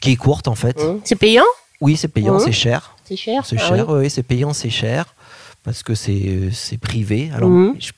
[0.00, 0.78] qui est courte en fait.
[0.80, 1.00] Hum.
[1.04, 1.44] C'est payant?
[1.80, 2.40] Oui, c'est payant, Mhm.
[2.40, 3.44] c'est cher, C'est cher?
[3.44, 4.02] C'est Ah cher, oui.
[4.02, 5.14] oui, c'est payant, c'est cher
[5.64, 7.30] parce que c'est c'est privé.
[7.34, 7.74] Alors, Mhm.
[7.80, 7.90] je-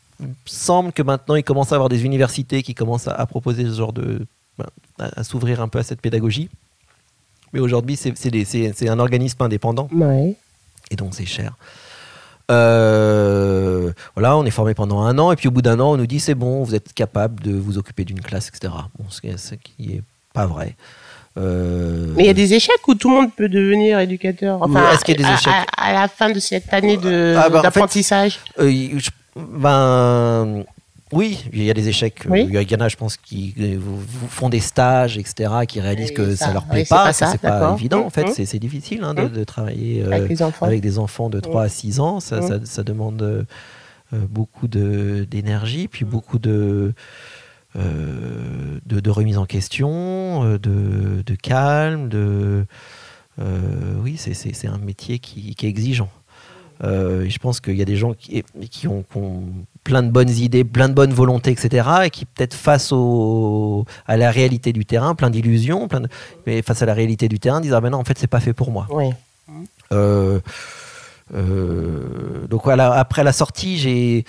[0.44, 3.74] semble que maintenant il commence à avoir des universités qui commencent à, à proposer ce
[3.76, 4.26] genre de,
[4.58, 4.66] ben,
[4.98, 6.48] à, à s'ouvrir un peu à cette pédagogie.
[7.52, 9.88] Mais aujourd'hui, c'est un organisme indépendant.
[9.92, 10.36] Ouais.
[10.90, 11.54] et donc c'est cher.
[12.50, 15.96] Euh, voilà, on est formé pendant un an, et puis au bout d'un an, on
[15.96, 18.72] nous dit c'est bon, vous êtes capable de vous occuper d'une classe, etc.
[18.98, 20.76] Bon, ce qui est, ce qui est pas vrai.
[21.38, 24.58] Euh, Mais il y a des échecs où tout le monde peut devenir éducateur.
[24.60, 27.04] Enfin, est-ce qu'il y a des échecs à, à la fin de cette année Ah,
[27.04, 28.38] bah, en fait, d'apprentissage.
[28.58, 28.98] euh,
[29.36, 30.64] ben,
[31.12, 32.24] Oui, il y a des échecs.
[32.28, 32.48] Oui.
[32.50, 33.54] Il y en a, je pense, qui
[34.28, 37.04] font des stages, etc., qui réalisent que ça, ça, leur plaît pas.
[37.06, 37.74] pas c'est pas d'accord.
[37.78, 38.24] évident, en fait.
[38.38, 38.46] Mhm.
[38.46, 39.28] C'est difficile hein, de, Mhm.
[39.32, 40.12] de travailler euh,
[40.62, 42.20] Avec des enfants de 3 à 6 ans.
[42.20, 43.44] Ça, ça, ça demande euh,
[44.28, 46.92] beaucoup d'énergie, puis beaucoup de,
[47.76, 52.08] euh, de, de remise en question, de, de calme.
[52.08, 52.64] De,
[54.02, 56.08] oui, c'est- un métier qui, qui est exigeant.
[56.82, 59.42] Euh, je pense qu'il y a des gens qui, qui, ont, qui ont
[59.84, 61.88] plein de bonnes idées, plein de bonnes volontés, etc.
[62.04, 66.08] Et qui peut-être face au, à la réalité du terrain, plein d'illusions, plein de-
[66.46, 68.40] mais face à la réalité du terrain, disent ah ben non en fait c'est pas
[68.40, 68.88] fait pour moi.
[68.90, 69.10] Oui.
[69.92, 70.40] Euh,
[71.34, 74.24] euh, donc voilà, après la sortie, j'ai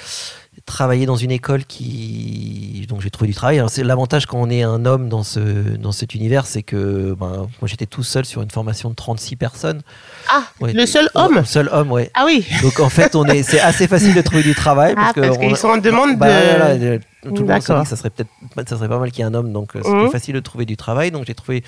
[0.65, 3.57] travaillé dans une école qui donc j'ai trouvé du travail.
[3.57, 5.39] Alors c'est l'avantage quand on est un homme dans ce
[5.77, 9.35] dans cet univers, c'est que ben, moi j'étais tout seul sur une formation de 36
[9.35, 9.81] personnes.
[10.29, 10.73] Ah, Ouais.
[10.73, 12.11] le seul homme le seul homme, ouais.
[12.13, 12.45] Ah oui.
[12.61, 15.21] Donc en fait, on est, c'est assez facile de trouver du travail parce Ah, que
[15.21, 16.99] parce qu'ils sont en demande bah, de-
[17.29, 19.21] tout le monde se dit que ça serait peut-être, ça serait pas mal qu'il y
[19.23, 21.11] ait un homme, donc euh, c'était facile de trouver du travail.
[21.11, 21.63] Donc j'ai trouvé,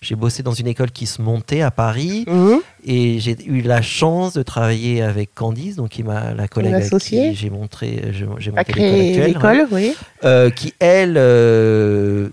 [0.00, 2.58] j'ai bossé dans une école qui se montait à Paris Mhm.
[2.84, 6.86] et j'ai eu la chance de travailler avec Candice, donc qui ma la collègue avec
[6.86, 7.30] associée.
[7.30, 8.72] qui j'ai montré, j'ai monté
[9.26, 9.94] l'école actuelle, oui.
[10.24, 12.28] Euh, qui elle, euh,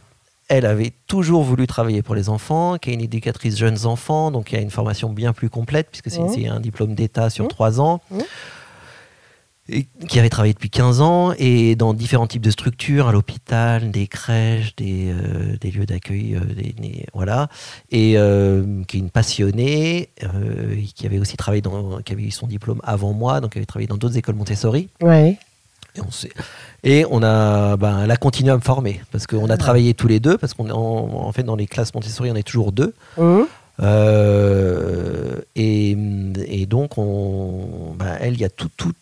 [0.48, 4.52] elle avait toujours voulu travailler pour les enfants, qui est une éducatrice jeunes enfants, donc
[4.52, 7.48] il y a une formation bien plus complète puisque c'est c'est un diplôme d'État sur
[7.48, 8.02] trois ans.
[10.08, 14.08] Qui avait travaillé depuis 15 ans et dans différents types de structures, à l'hôpital, des
[14.08, 17.50] crèches, des, euh, des lieux d'accueil, euh, des, des- voilà,
[17.92, 22.32] et euh, qui est une passionnée, et qui avait aussi travaillé dans, qui avait eu
[22.32, 24.90] son diplôme avant moi, donc qui avait travaillé dans d'autres écoles Montessori.
[25.02, 25.38] Ouais.
[25.96, 26.10] Et on,
[26.84, 29.58] et on a, ben, elle a continué à me former parce qu'on a Ah.
[29.58, 32.72] travaillé tous les deux parce qu'en en fait dans les classes Montessori on est toujours
[32.72, 32.94] deux.
[33.82, 35.98] Euh, et,
[36.48, 38.94] et donc on, ben, elle il y a tout tout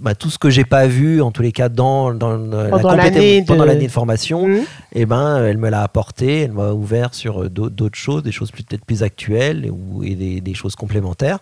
[0.00, 2.94] ben, tout ce que j'ai pas vu en tous les cas dans, dans la Pendant
[2.94, 4.60] l'année de- formation Mhm.
[4.92, 8.32] et ben elle me l'a apporté elle m'a ouvert sur euh, d'au- d'autres choses des
[8.32, 11.38] choses peut-être plus actuelles et, ou- et des, des choses complémentaires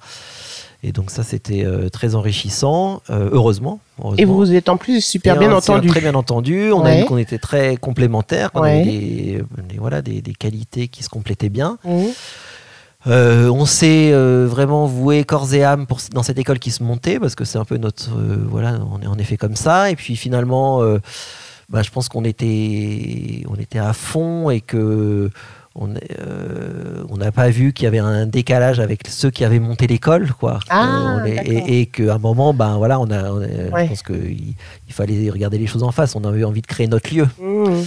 [0.83, 4.19] et donc ça c'était euh, très enrichissant euh, heureusement, heureusement.
[4.19, 5.89] Et vous vous êtes en plus super Et bien entendu.
[5.89, 6.71] Très bien entendu.
[6.71, 8.83] On a vu qu'on était très complémentaires, qu'on Ouais.
[8.83, 11.79] avait des, des- voilà, des, des qualités qui se complétaient bien.
[11.85, 12.05] Mhm.
[13.07, 16.83] Euh, on s'est euh, vraiment voué corps et âme pour, dans cette école qui se
[16.83, 18.11] montait, parce que c'est un peu notre.
[18.17, 19.91] euh, voilà, on est en effet comme ça.
[19.91, 20.83] Et puis finalement,
[21.69, 25.31] bah, je pense qu'on était, on était à fond et que.
[25.79, 25.89] On
[27.19, 30.59] n'a pas vu qu'il y avait un décalage avec ceux qui avaient monté l'école, quoi.
[30.71, 31.53] Ah, on est- d'accord.
[31.69, 33.83] et, et qu'à un moment, ben voilà, on a, on a- Ouais.
[33.85, 34.55] je pense qu'il
[34.89, 36.17] il fallait regarder les choses en face.
[36.17, 37.27] On avait envie de créer notre lieu.
[37.39, 37.85] Mhm.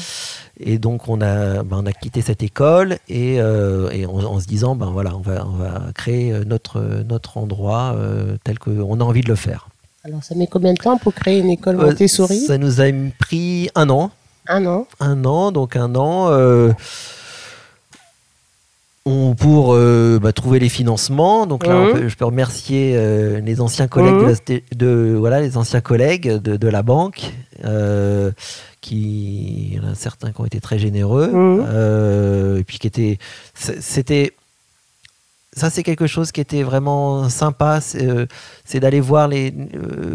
[0.62, 4.40] Et donc on a, ben, on a quitté cette école et, euh, et en, en
[4.42, 8.60] se disant ben voilà on va, on va créer euh, notre, notre endroit euh, tel
[8.60, 9.70] qu'on a envie de le faire.
[10.06, 12.40] Alors, ça met combien de temps pour créer une école Euh, Montessori?
[12.40, 12.86] ça nous a
[13.20, 14.12] pris un an,
[14.48, 14.86] Un an.
[15.00, 16.72] un an donc un an euh,
[19.10, 21.46] on- pour euh, bah, trouver les financements.
[21.48, 21.94] Donc là on Mhm.
[21.94, 24.36] peut- je peux remercier euh, les anciens collègues de, Mhm.
[24.50, 27.22] la de- voilà les anciens collègues de, de la banque.
[27.66, 28.32] euh,
[28.80, 32.58] qui, il y en a certains qui ont été très généreux, Mhm.
[32.60, 33.18] et puis qui étaient,
[33.54, 34.32] c'était,
[35.54, 39.54] ça c'est quelque chose qui était vraiment sympa, c'est d'aller voir les,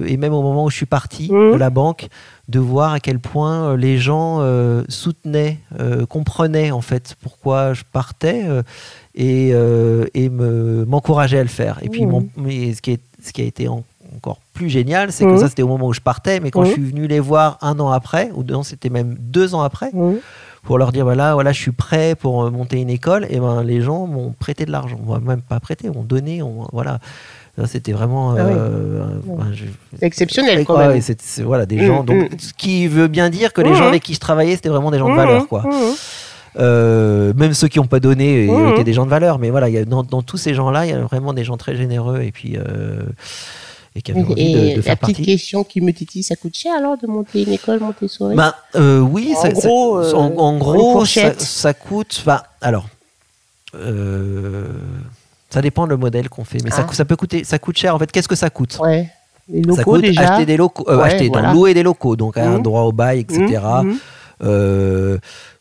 [0.07, 2.09] et même au moment où je suis parti de la banque,
[2.49, 7.73] de voir à quel point euh, les gens euh, soutenaient, euh, comprenaient en fait pourquoi
[7.73, 8.63] je partais euh,
[9.15, 9.51] et,
[10.15, 11.79] et me m'encourageaient à le faire.
[11.83, 13.85] Et puis mon- mais ce qui est, ce qui a été en-
[14.17, 16.73] encore plus génial, c'est que ça c'était au moment où je partais, mais quand je
[16.75, 19.91] suis venu les voir un an après, ou non, c'était même deux ans après,
[20.63, 23.81] pour leur dire voilà, voilà, je suis prêt pour monter une école, et ben les
[23.81, 26.99] gens m'ont prêté de l'argent, même pas prêté, m'ont donné, on- voilà.
[27.67, 28.31] C'était vraiment.
[28.37, 28.53] Ah oui.
[28.57, 29.45] euh, Ouais.
[29.53, 29.65] je-
[29.99, 30.75] C'est exceptionnel quand
[31.45, 32.03] voilà, des Mm, gens.
[32.05, 32.39] Donc, mm.
[32.39, 33.77] ce qui veut bien dire que les Mhm.
[33.77, 35.65] gens avec qui je travaillais, c'était vraiment des gens de valeur, quoi.
[36.59, 39.75] Euh, même ceux qui n'ont pas donné étaient des gens de valeur, mais voilà, il
[39.75, 42.23] y a, dans, dans tous ces gens-là, il y a vraiment des gens très généreux
[42.23, 43.03] et puis euh,
[43.97, 46.55] et qui avaient envie de, de la faire petite question qui me titille, ça coûte
[46.57, 50.33] cher alors de monter une école Montessori Ben, euh, oui, En ça- gros, ça- en,
[50.37, 51.41] en une gros, ça, fourchette.
[51.41, 52.25] ça coûte.
[52.61, 52.89] alors,
[55.55, 56.93] ça dépend le modèle qu'on fait, mais ça, Ah.
[56.93, 57.95] ça peut coûter, ça coûte cher.
[57.95, 58.79] En fait, qu'est-ce que ça coûte?
[58.83, 59.09] Ouais.
[59.49, 60.33] Les Ça locaux coûte déjà.
[60.33, 62.63] acheter des locaux, euh, Ouais, acheter, louer des locaux, donc un Mhm.
[62.63, 63.41] droit au bail, etc.
[63.83, 63.97] Mhm, mhm.
[64.43, 65.19] Euh,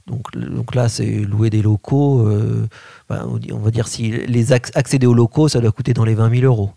[0.08, 2.22] donc, donc là, c'est louer des locaux.
[2.28, 2.68] euh,
[3.10, 6.16] ben, on va dire si les acc- accéder aux locaux, ça doit coûter dans les
[6.16, 6.72] 20 000 euros.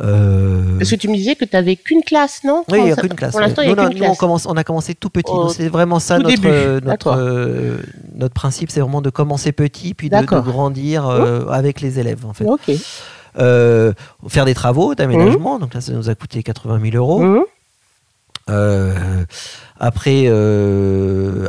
[0.00, 2.92] Euh, Parce que tu me disais que tu n'avais qu'une classe, non oui, il n'y
[2.92, 3.30] a qu'une classe.
[3.30, 4.18] Pour l'instant, il Nous, n'y a non, qu'une nous, on, classe.
[4.18, 5.32] commence, on a commencé tout petit.
[5.54, 6.48] C'est vraiment ça notre, début.
[6.48, 7.76] euh, notre, euh,
[8.14, 12.26] notre principe, c'est vraiment de commencer petit, puis de, grandir euh, avec les élèves.
[12.26, 12.44] En fait.
[12.44, 12.70] Ok.
[14.28, 17.44] Faire des travaux d'aménagement, donc là, ça nous a coûté 80 000 euros.
[18.50, 19.24] Euh,
[19.78, 20.26] après,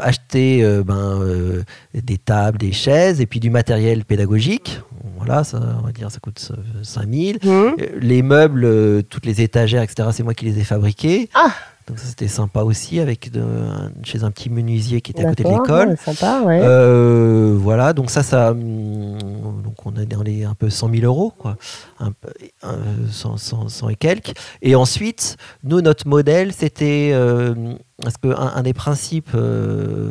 [0.03, 1.63] acheter ben,
[1.95, 4.81] des tables, des chaises et puis du matériel pédagogique.
[5.25, 6.51] Voilà, ça, on va dire, ça coûte
[6.83, 7.37] 5000.
[7.43, 7.47] Mmh.
[7.49, 11.29] Euh, Les meubles, euh, toutes les étagères, etc., c'est moi qui les ai fabriqués.
[11.33, 11.51] Ah,
[11.87, 15.29] Donc ça, c'était sympa aussi, avec de- un- chez un petit menuisier qui était à
[15.29, 15.89] côté de l'école.
[15.89, 16.59] ouais, sympa, ouais.
[16.63, 19.17] Euh, voilà, donc ça, ça, hum,
[19.63, 21.57] donc on est dans les un peu 100 000 euros, quoi,
[21.99, 22.33] un, peu-
[22.63, 22.77] un-
[23.11, 24.33] 100, 100, 100 et quelques.
[24.63, 27.53] Et ensuite, nous, notre modèle, c'était euh,
[28.01, 30.09] parce que un, un des principes euh,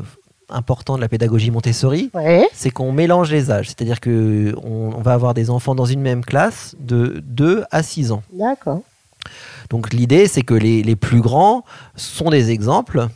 [0.51, 2.49] importants de la pédagogie Montessori, Ouais.
[2.53, 6.25] c'est qu'on mélange les âges, c'est-à-dire que on, va avoir des enfants dans une même
[6.25, 8.23] classe de 2 à 6 ans.
[8.33, 8.83] D'accord.
[9.71, 11.65] Donc l'idée, c'est que les, les plus grands
[11.97, 13.09] sont des exemples,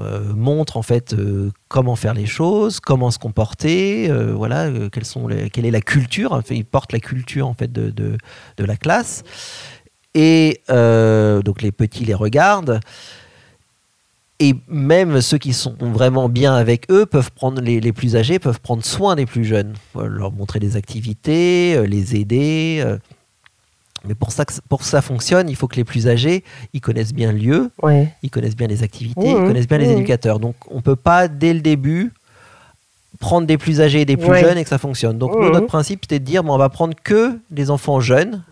[0.00, 5.04] euh, montrent en fait euh, comment faire les choses, comment se comporter, euh, voilà, quelles
[5.04, 6.40] sont les- quelle est la culture.
[6.50, 8.16] Ils portent la culture en fait de, de,
[8.56, 9.22] de la classe.
[10.14, 12.80] Et donc les petits les regardent.
[14.38, 18.38] Et même ceux qui sont vraiment bien avec eux peuvent prendre les, les plus âgés
[18.38, 22.82] peuvent prendre soin des plus jeunes, Voilà, leur montrer des activités, euh, les aider.
[22.84, 22.98] euh.
[24.06, 26.44] Mais pour ça, que, pour que ça fonctionne, il faut que les plus âgés,
[26.74, 28.12] ils connaissent bien le lieu, Ouais.
[28.22, 29.92] ils connaissent bien les activités, Mhm, ils connaissent bien les mhm.
[29.98, 30.38] éducateurs.
[30.38, 32.12] Donc on peut pas dès le début
[33.18, 34.40] prendre des plus âgés et des plus Ouais.
[34.40, 35.16] jeunes et que ça fonctionne.
[35.16, 35.52] Donc nous, Mhm.
[35.52, 38.42] notre principe, c'était de dire, bon, on va prendre que les enfants jeunes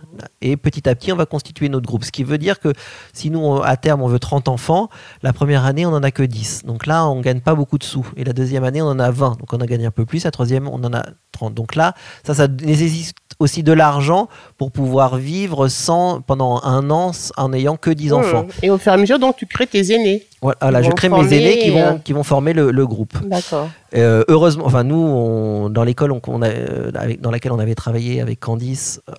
[0.41, 2.05] et petit à petit, on va constituer notre groupe.
[2.05, 2.73] Ce qui veut dire que
[3.13, 4.89] si nous, on- à terme, on veut 30 enfants,
[5.23, 6.63] la première année, on n'en a que 10.
[6.65, 8.07] Donc là, on gagne pas beaucoup de sous.
[8.17, 9.39] Et la deuxième année, on en a 20.
[9.41, 10.25] Donc on a gagné un peu plus.
[10.25, 11.55] La troisième, on en a 30.
[11.55, 11.95] Donc là,
[12.27, 17.77] ça, ça nécessite aussi de l'argent pour pouvoir vivre sans, pendant un an en n'ayant
[17.77, 18.45] que 10 enfants.
[18.45, 18.65] Mmh.
[18.65, 20.25] Et au fur et à mesure, donc, tu crées tes aînés.
[20.41, 23.17] Voilà, je crée mes aînés qui euh, vont, qui vont former le, le groupe.
[23.27, 23.69] D'accord.
[23.97, 27.75] Euh, heureusement, enfin nous, on- dans l'école on- on a- euh, dans laquelle on avait
[27.75, 29.15] travaillé avec Candice, euh,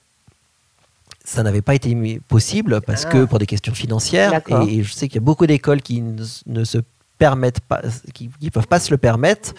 [1.25, 1.95] ça n'avait pas été
[2.29, 3.09] possible parce Ah.
[3.11, 4.41] que pour des questions financières.
[4.47, 6.77] Et, et je sais qu'il y a beaucoup d'écoles qui ne, ne se
[7.17, 7.81] permettent pas,
[8.13, 9.53] qui, ne peuvent pas se le permettre.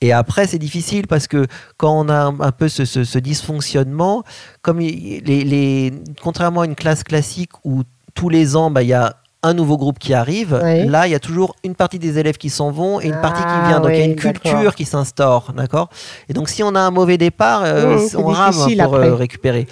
[0.00, 3.18] Et après, c'est difficile parce que quand on a un, un peu ce, ce- ce
[3.18, 4.24] dysfonctionnement,
[4.62, 5.92] comme les, les-
[6.22, 7.82] contrairement à une classe classique où
[8.14, 10.54] tous les ans, bah, il y a un nouveau groupe qui arrive.
[10.88, 13.42] Là, il y a toujours une partie des élèves qui s'en vont et une partie
[13.42, 13.80] qui Ah, vient.
[13.80, 15.88] Donc, il y a une culture qui s'instaure, d'accord?
[16.28, 19.10] Et donc, si on a un mauvais départ, euh, Mmh, on rame pour euh, après.
[19.10, 19.68] récupérer.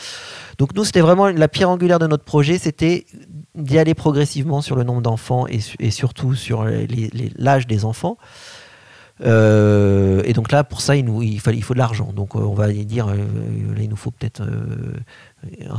[0.59, 3.07] Donc, nous, c'était vraiment la pierre angulaire de notre projet, c'était
[3.55, 6.65] d'y aller progressivement sur le nombre d'enfants et, su- et surtout sur
[7.39, 8.17] l'âge des enfants.
[9.25, 12.13] Euh, et donc là, pour ça, il, faut de l'argent.
[12.13, 14.43] Donc, euh, on va dire, euh, là, il nous faut peut-être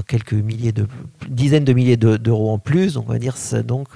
[0.07, 0.87] quelques milliers de
[1.27, 2.93] dizaines de milliers de- d'euros en plus.
[2.93, 3.35] Donc, on va dire,
[3.65, 3.89] donc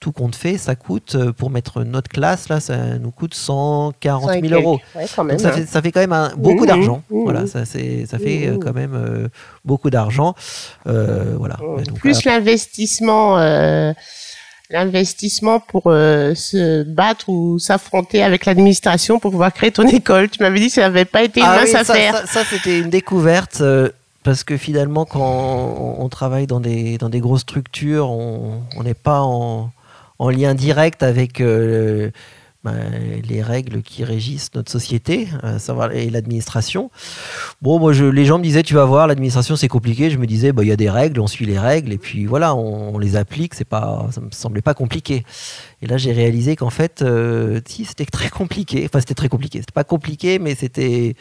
[0.00, 4.22] tout compte fait, ça coûte euh, pour mettre notre classe là, ça nous coûte 140
[4.24, 4.78] Cent et 000 euros.
[4.78, 4.96] quelques.
[4.96, 5.36] Ouais, quand même.
[5.36, 5.52] Donc ça hein.
[5.58, 7.02] fait, ça fait quand même un- beaucoup Mmh, d'argent.
[7.10, 7.46] mmh, Voilà, mmh.
[7.48, 8.58] ça, c'est- ça fait euh, Mmh.
[8.60, 9.28] quand même euh,
[9.64, 10.34] beaucoup d'argent.
[10.86, 11.56] Euh, voilà.
[11.86, 13.92] Donc, Plus l'investissement, euh,
[14.70, 20.28] l'investissement pour euh, se battre ou s'affronter avec l'administration pour pouvoir créer ton école.
[20.30, 22.16] Tu m'avais dit que ça n'avait pas été une Ah mince oui, ça, affaire.
[22.18, 23.60] ça- ça, c'était une découverte.
[23.60, 23.90] euh,
[24.22, 28.92] parce que finalement, quand on, travaille dans des, dans des grosses structures, on on n'est
[28.94, 29.70] pas en,
[30.20, 32.10] en lien direct avec euh,
[32.62, 32.76] ben,
[33.26, 35.28] les règles qui régissent notre société,
[35.58, 36.90] savoir et l'administration.
[37.62, 40.10] Bon, moi, je, les gens me disaient, tu vas voir, l'administration c'est compliqué.
[40.10, 42.26] Je me disais, bah, il y a des règles, on suit les règles, et puis
[42.26, 43.54] voilà, on, les applique.
[43.54, 45.24] C'est pas, ça me semblait pas compliqué.
[45.80, 48.84] Et là, j'ai réalisé qu'en fait, euh, si, c'était très compliqué.
[48.84, 49.60] Enfin, c'était très compliqué.
[49.60, 51.16] C'était pas compliqué, mais c'était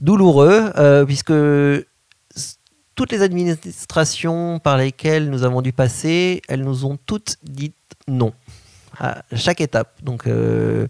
[0.00, 1.32] douloureux, euh, puisque
[2.94, 7.72] toutes les administrations par lesquelles nous avons dû passer, elles nous ont toutes dit
[8.08, 8.32] non
[8.98, 9.88] à chaque étape.
[10.02, 10.86] Donc, euh,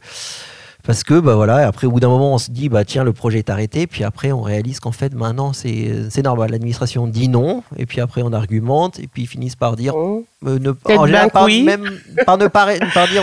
[0.86, 3.14] parce que, bah voilà, après, au bout d'un moment, on se dit, bah tiens, le
[3.14, 6.50] projet est arrêté, puis après, on réalise qu'en fait, maintenant, c'est c'est normal.
[6.50, 10.48] L'administration dit non, et puis après, on argumente, et puis ils finissent par dire, Mmh.
[10.48, 11.62] euh, ne, en général, par, oui.
[11.62, 13.22] même, par ne pas, par dire,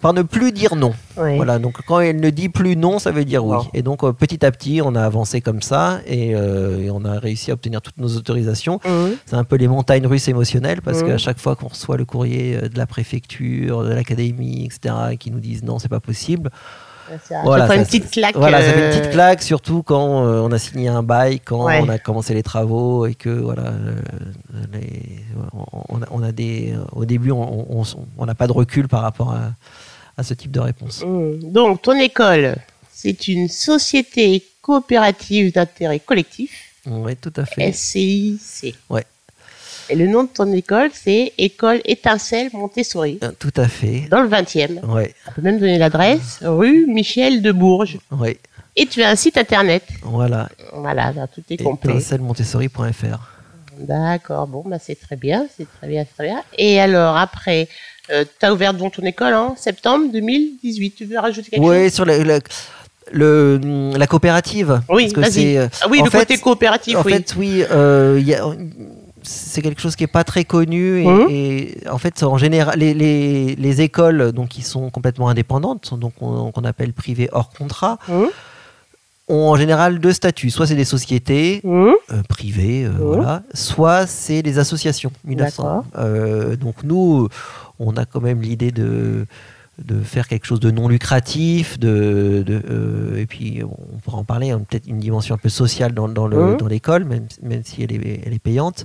[0.00, 0.92] par ne plus dire non.
[1.16, 3.56] Voilà, donc quand elle ne dit plus non, ça veut dire oui.
[3.74, 7.04] Et donc euh, petit à petit, on a avancé comme ça et, euh, et on
[7.04, 8.80] a réussi à obtenir toutes nos autorisations.
[8.84, 8.90] Mmh.
[9.26, 11.08] C'est un peu les montagnes russes émotionnelles parce Mhm.
[11.08, 15.16] qu'à chaque fois qu'on reçoit le courrier euh, de la préfecture, de l'académie, etc., et
[15.18, 16.50] qui nous disent non, c'est pas possible.
[17.42, 18.36] Voilà, ça- une petite claque.
[18.36, 21.64] Voilà, ça fait une petite claque, surtout quand euh, on a signé un bail, quand
[21.64, 21.80] Ouais.
[21.82, 23.94] on a commencé les travaux et que voilà, euh,
[24.72, 25.24] les-
[25.88, 27.84] on, on a, des, au début, on
[28.24, 29.50] n'a pas de recul par rapport à,
[30.20, 31.02] à ce type de réponse.
[31.04, 31.50] Mmh.
[31.52, 32.56] Donc, ton école,
[32.92, 36.50] c'est une société coopérative d'intérêt collectif,
[36.86, 37.72] Oui, tout à fait.
[37.72, 38.76] SCIC.
[38.88, 39.04] Ouais.
[39.88, 44.06] Et le nom de ton école, c'est École Étincelle Montessori, Euh, Tout à fait.
[44.08, 44.78] dans le 20e.
[44.84, 47.98] Ouais, On peut même donner l'adresse, rue Michel de Bourges.
[48.12, 48.38] ouais,
[48.76, 49.82] Et tu as un site internet.
[50.02, 50.48] voilà.
[50.74, 51.94] Voilà, là, tout est complet.
[51.94, 53.18] Étincellemontessori.fr.
[53.78, 56.42] D'accord, bon, bah, c'est très bien, c'est très bien, c'est très bien.
[56.58, 57.66] Et alors, après,
[58.38, 60.90] tu as ouvert donc ton école en septembre 2018.
[60.96, 61.70] Tu veux rajouter quelque chose?
[61.70, 62.38] Oui, sur la, la-
[63.12, 64.80] le- la coopérative.
[64.88, 67.12] Oui, Parce que euh, Ah oui, le fait- côté coopératif, En oui.
[67.12, 68.44] fait, oui, euh, il y a-
[69.22, 71.26] c'est quelque chose qui est pas très connu et, Mhm.
[71.28, 76.14] et en fait, en général, les, les- les écoles donc qui sont complètement indépendantes, donc
[76.20, 78.28] on- qu'on appelle privées hors contrat, Hum,
[79.30, 80.50] ont en général deux statuts.
[80.50, 82.96] Soit c'est des sociétés hum, euh, privées, euh, Mhm.
[82.98, 85.12] voilà, soit c'est des associations.
[85.24, 85.62] 1900.
[85.62, 85.84] D'accord.
[85.98, 87.28] Euh, donc nous,
[87.78, 89.26] on a quand même l'idée de
[89.86, 94.24] de faire quelque chose de non lucratif, de, de, euh, et puis on pourra en
[94.24, 96.58] parler, hein, peut-être une dimension un peu sociale dans, Mhm.
[96.58, 98.84] dans l'école, même, même si elle est, elle est payante.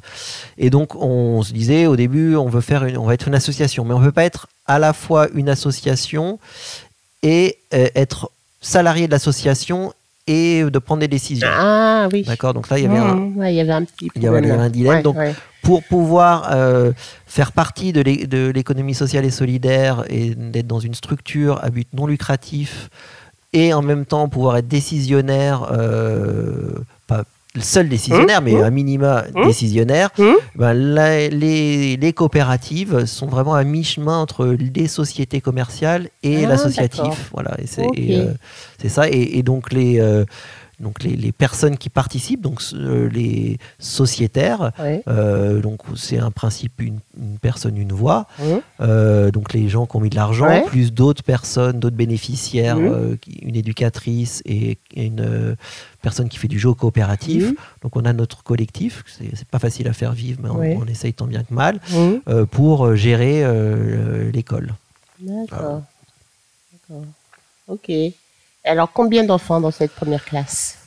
[0.57, 3.35] Et donc on se disait au début, on veut faire, une, on va être une
[3.35, 6.39] association, mais on ne peut pas être à la fois une association
[7.23, 8.31] et euh, être
[8.61, 9.91] salarié de l'association
[10.28, 11.47] et de prendre des décisions.
[11.51, 12.23] Ah oui.
[12.23, 14.23] D'accord, donc là il y avait un, Hum, ouais, il y avait un petit il
[14.23, 15.34] y avait un dilemme, Ouais, donc ouais.
[15.61, 16.91] pour pouvoir euh,
[17.28, 18.01] faire partie de
[18.51, 22.89] l'économie sociale et solidaire et d'être dans une structure à but non lucratif
[23.53, 26.73] et en même temps pouvoir être décisionnaire, euh,
[27.07, 27.23] pas
[27.55, 29.45] le seul décisionnaire, mais Mmh, à minima mmh.
[29.45, 34.45] décisionnaire, Hum, ben, la- les, les coopératives sont vraiment à mi-chemin entre
[34.75, 37.29] les sociétés commerciales et Ah, l'associatif.
[37.33, 38.33] Voilà, et c'est euh,
[38.81, 39.07] c'est ça.
[39.09, 40.25] Et, et donc les euh,
[40.80, 44.71] donc les, les personnes qui participent, donc euh, les sociétaires,
[45.07, 48.28] euh, donc c'est un principe une, une personne une voix.
[48.82, 53.55] Euh, donc les gens qui ont mis de l'argent, plus d'autres personnes, d'autres bénéficiaires, une
[53.55, 55.55] éducatrice et, et une
[56.01, 57.53] personne qui fait du jeu coopératif.
[57.82, 61.13] Donc on a notre collectif, c'est pas facile à faire vivre, mais on, on essaye
[61.13, 61.80] tant bien que mal,
[62.51, 63.43] pour gérer
[64.32, 64.73] l'école.
[65.19, 65.82] D'accord.
[66.73, 67.05] D'accord.
[67.67, 67.89] Ok.
[68.66, 70.78] Alors, combien d'enfants dans cette première classe?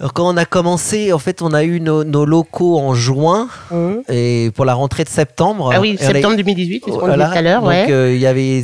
[0.00, 3.48] Alors quand on a commencé, en fait, on a eu nos, nos locaux en juin
[3.72, 4.02] Hum.
[4.08, 5.72] et pour la rentrée de septembre.
[5.74, 7.24] Ah oui, a- septembre 2018, c'est ce qu'on Voilà.
[7.24, 7.90] disait tout à l'heure, Donc ouais.
[7.90, 8.62] euh, il y avait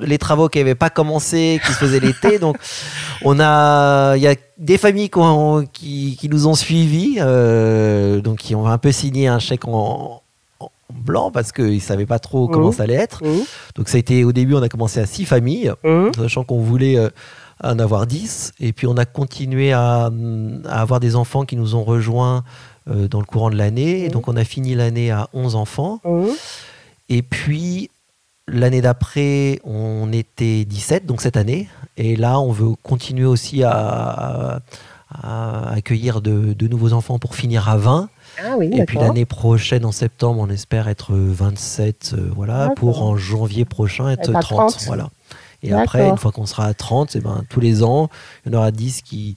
[0.00, 2.38] les travaux qui n'avaient pas commencé, qui se faisaient l'été.
[2.38, 2.56] donc
[3.24, 8.20] on a, il y a des familles qui, ont- qui, qui nous ont suivis, euh,
[8.20, 10.22] donc qui ont un peu signé un chèque en,
[10.60, 12.72] en blanc parce qu'ils ne savaient pas trop comment Mhm.
[12.74, 13.24] ça allait être.
[13.24, 13.40] Hum,
[13.74, 16.12] Donc ça a été au début, on a commencé à six familles, hum.
[16.16, 17.08] sachant qu'on voulait euh,
[17.62, 18.52] en avoir 10.
[18.60, 20.10] Et puis on a continué à,
[20.68, 22.44] à avoir des enfants qui nous ont rejoints
[22.90, 24.04] euh, dans le courant de l'année.
[24.04, 26.00] Et donc on a fini l'année à 11 enfants.
[27.08, 27.90] Et puis,
[28.48, 31.68] l'année d'après, on était 17, donc cette année.
[31.96, 34.60] Et là, on veut continuer aussi à, à-
[35.08, 38.08] à accueillir de, de nouveaux enfants pour finir à 20.
[38.44, 43.02] Ah oui, Et puis l'année prochaine, en septembre, on espère être 27, euh, voilà, pour
[43.02, 44.70] en janvier prochain être Être à 30.
[44.72, 44.84] 30.
[44.86, 45.08] Voilà.
[45.62, 48.08] Et après, une fois qu'on sera à 30, eh ben, tous les ans,
[48.44, 49.36] il y en aura 10 qui,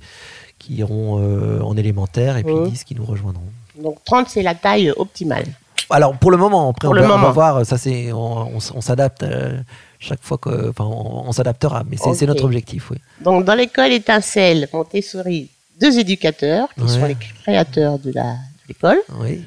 [0.59, 2.70] qui iront euh, en élémentaire et puis Mhm.
[2.70, 3.43] 10 qui nous rejoindront.
[3.82, 5.45] Donc, 30, c'est la taille optimale.
[5.91, 7.32] Alors pour le moment, après Pour on, le va, on va moment.
[7.34, 9.59] voir, ça c'est on, on s- on s'adapte euh,
[9.99, 12.97] chaque fois que, enfin on, s'adaptera, mais c'est notre objectif, oui.
[13.22, 15.49] Donc, dans l'école Étincelle Montessori,
[15.82, 16.88] deux éducateurs qui Ouais.
[16.89, 18.99] sont les créateurs de la- de l'école.
[19.20, 19.43] Oui,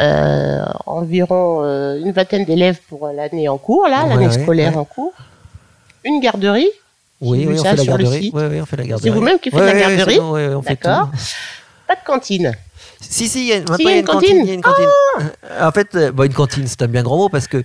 [0.00, 4.76] Euh, environ euh, une vingtaine d'élèves pour l'année en cours, là, Ouais, l'année ouais, scolaire
[4.76, 5.12] en cours.
[6.04, 6.68] Une garderie.
[7.20, 8.22] oui, oui, on fait la garderie.
[8.24, 8.34] site.
[8.34, 9.10] Oui, oui, on fait la garderie.
[9.10, 10.20] vous-même qui faites la garderie
[10.62, 11.10] c'est fait D'accord.
[11.86, 12.52] Pas de cantine.
[13.00, 14.36] Si, si, il y a, maintenant, il y a il y a une cantine.
[14.42, 14.88] il y a une cantine.
[15.60, 17.62] En fait, euh, bon, une cantine, c'est un bien grand mot parce que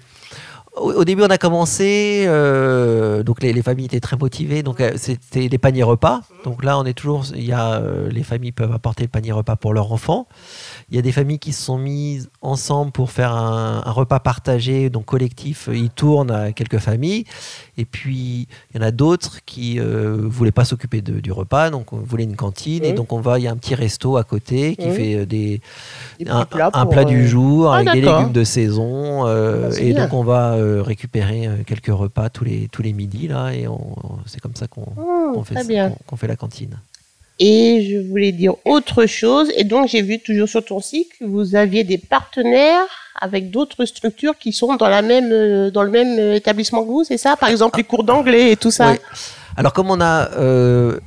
[0.75, 4.91] au, début, on a commencé, euh, donc les, les familles étaient très motivées, donc euh,
[4.95, 6.21] c'était des paniers repas.
[6.45, 9.55] Donc là, on est toujours, il y a, les familles peuvent apporter le panier repas
[9.55, 10.27] pour leurs enfants.
[10.91, 14.19] Il y a des familles qui se sont mises ensemble pour faire un, un repas
[14.19, 15.69] partagé, donc collectif.
[15.71, 17.25] Ils tournent à quelques familles.
[17.77, 19.83] Et puis, il y en a d'autres qui ne
[20.27, 22.83] voulaient pas s'occuper du repas, donc on voulait une cantine.
[22.83, 25.25] Et donc, on va, il y a un petit resto à côté qui fait euh,
[25.25, 25.61] des,
[26.27, 29.27] un, plats un pour, plat euh, du jour Ah, avec des légumes de saison.
[29.27, 30.03] euh, Ah, et bien.
[30.03, 33.27] donc, on va euh, récupérer euh, quelques repas tous les, tous les midis.
[33.27, 33.65] Là, et
[34.25, 35.55] c'est comme ça qu'on Mmh, fait,
[36.07, 36.79] qu'on fait la cantine.
[37.39, 39.49] Et je voulais dire autre chose.
[39.55, 42.85] Et donc, j'ai vu toujours sur ton site que vous aviez des partenaires
[43.19, 46.87] avec d'autres structures qui sont dans, la même, euh, dans le même euh, établissement que
[46.87, 47.35] vous, c'est ça?
[47.35, 48.97] Par exemple, les cours d'anglais et tout ça Oui.
[49.57, 50.99] Alors comme on a euh,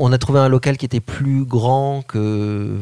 [0.00, 2.76] on a trouvé un local qui était plus grand que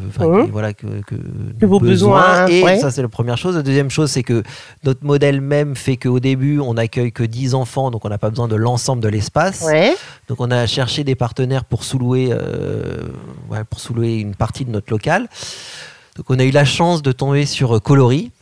[0.44, 1.14] qui- voilà que, que,
[1.58, 2.78] Que vos besoins, et ouais.
[2.78, 3.56] ça c'est la première chose.
[3.56, 4.42] La deuxième chose c'est que
[4.84, 8.30] notre modèle même fait qu'au début on accueille que 10 enfants donc on n'a pas
[8.30, 9.62] besoin de l'ensemble de l'espace.
[9.66, 9.94] Ouais.
[10.28, 13.02] Donc on a cherché des partenaires pour sous-louer, euh,
[13.50, 15.28] ouais, pour sous-louer une partie de notre local.
[16.16, 18.36] Donc on a eu la chance de tomber sur euh, Coloris, euh,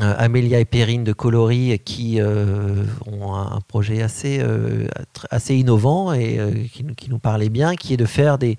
[0.00, 4.86] Amélia et Perrine de Coloris euh, qui euh, ont un, projet assez, euh,
[5.30, 8.56] assez innovant et euh, qui, nous- parlait bien, qui est de faire des,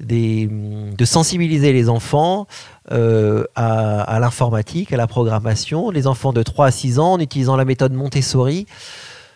[0.00, 2.46] de sensibiliser les enfants
[2.90, 7.56] à, à l'informatique, à la programmation, les enfants de 3 à 6 ans en utilisant
[7.56, 8.66] la méthode Montessori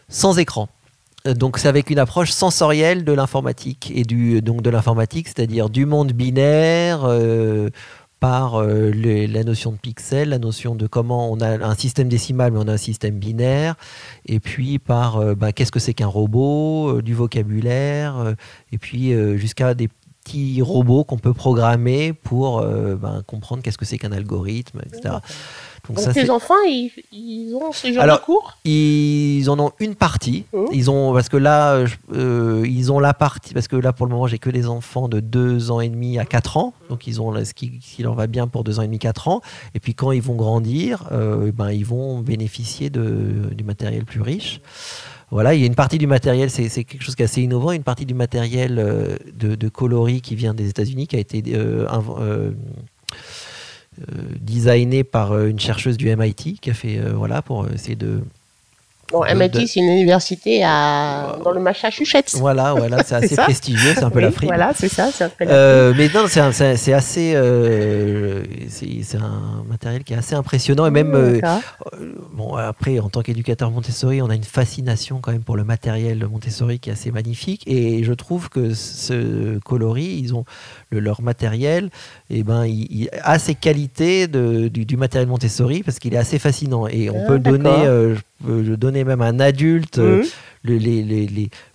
[0.08, 0.68] sans écran.
[1.26, 5.84] Donc c'est avec une approche sensorielle de l'informatique et du donc de l'informatique, c'est-à-dire du
[5.84, 7.06] monde binaire,
[8.20, 12.52] par euh, la notion de pixel, la notion de comment on a un système décimal,
[12.52, 13.76] mais on a un système binaire,
[14.26, 18.34] et puis par euh, bah, qu'est-ce que c'est qu'un robot, euh, du vocabulaire,
[18.72, 19.88] et puis jusqu'à des
[20.24, 25.16] petits robots qu'on peut programmer pour bah, comprendre qu'est-ce que c'est qu'un algorithme, etc.
[25.88, 28.56] Donc, tes enfants, ils, ont ce genre de cours?
[28.64, 30.44] Ils en ont une partie.
[30.52, 30.64] Mmh.
[30.72, 34.12] Ils ont parce que là, euh, ils ont la partie parce que là pour le
[34.12, 36.74] moment, j'ai que des enfants de 2 ans et demi à 4 ans.
[36.88, 39.40] Donc ils ont ce qui, leur va bien pour 2 ans et demi, 4 ans.
[39.74, 44.22] Et puis quand ils vont grandir, euh, ben ils vont bénéficier de, du matériel plus
[44.22, 44.60] riche.
[45.30, 47.70] Voilà, il y a une partie du matériel, c'est quelque chose qui est assez innovant,
[47.72, 51.42] une partie du matériel euh, de, coloris qui vient des États-Unis, qui a été
[54.08, 57.96] euh, designé par euh, une chercheuse du MIT qui a fait euh, voilà pour essayer
[57.96, 58.22] de
[59.10, 61.36] Bon, MIT, c'est une université à...
[61.42, 62.34] dans le Massachusetts.
[62.34, 64.48] Voilà, voilà, c'est assez prestigieux, c'est un peu la frime.
[64.48, 67.32] Voilà, c'est ça, c'est un peu euh, Mais non, c'est assez.
[67.34, 70.86] Euh, c'est un matériel qui est assez impressionnant.
[70.86, 71.14] Et même.
[71.14, 71.40] Euh,
[72.32, 76.26] bon, après, en tant qu'éducateur Montessori, on a une fascination quand même pour le matériel
[76.30, 77.64] Montessori qui est assez magnifique.
[77.66, 80.44] Et je trouve que ce coloris, ils ont
[80.92, 81.86] leur matériel,
[82.30, 86.38] et eh ben, il, a ces qualités de, du, matériel Montessori parce qu'il est assez
[86.38, 86.86] fascinant.
[86.86, 88.16] Et on ah, peut le donner
[88.48, 88.74] je
[89.04, 90.24] même un adulte euh,
[90.62, 90.78] le,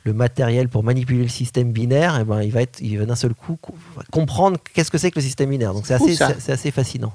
[0.05, 3.05] le, matériel pour manipuler le système binaire, et eh ben, il va, être, il va
[3.05, 3.57] d'un seul coup
[4.11, 5.73] comprendre qu'est-ce que c'est que le système binaire.
[5.73, 7.13] Donc c'est assez, c'est, assez fascinant.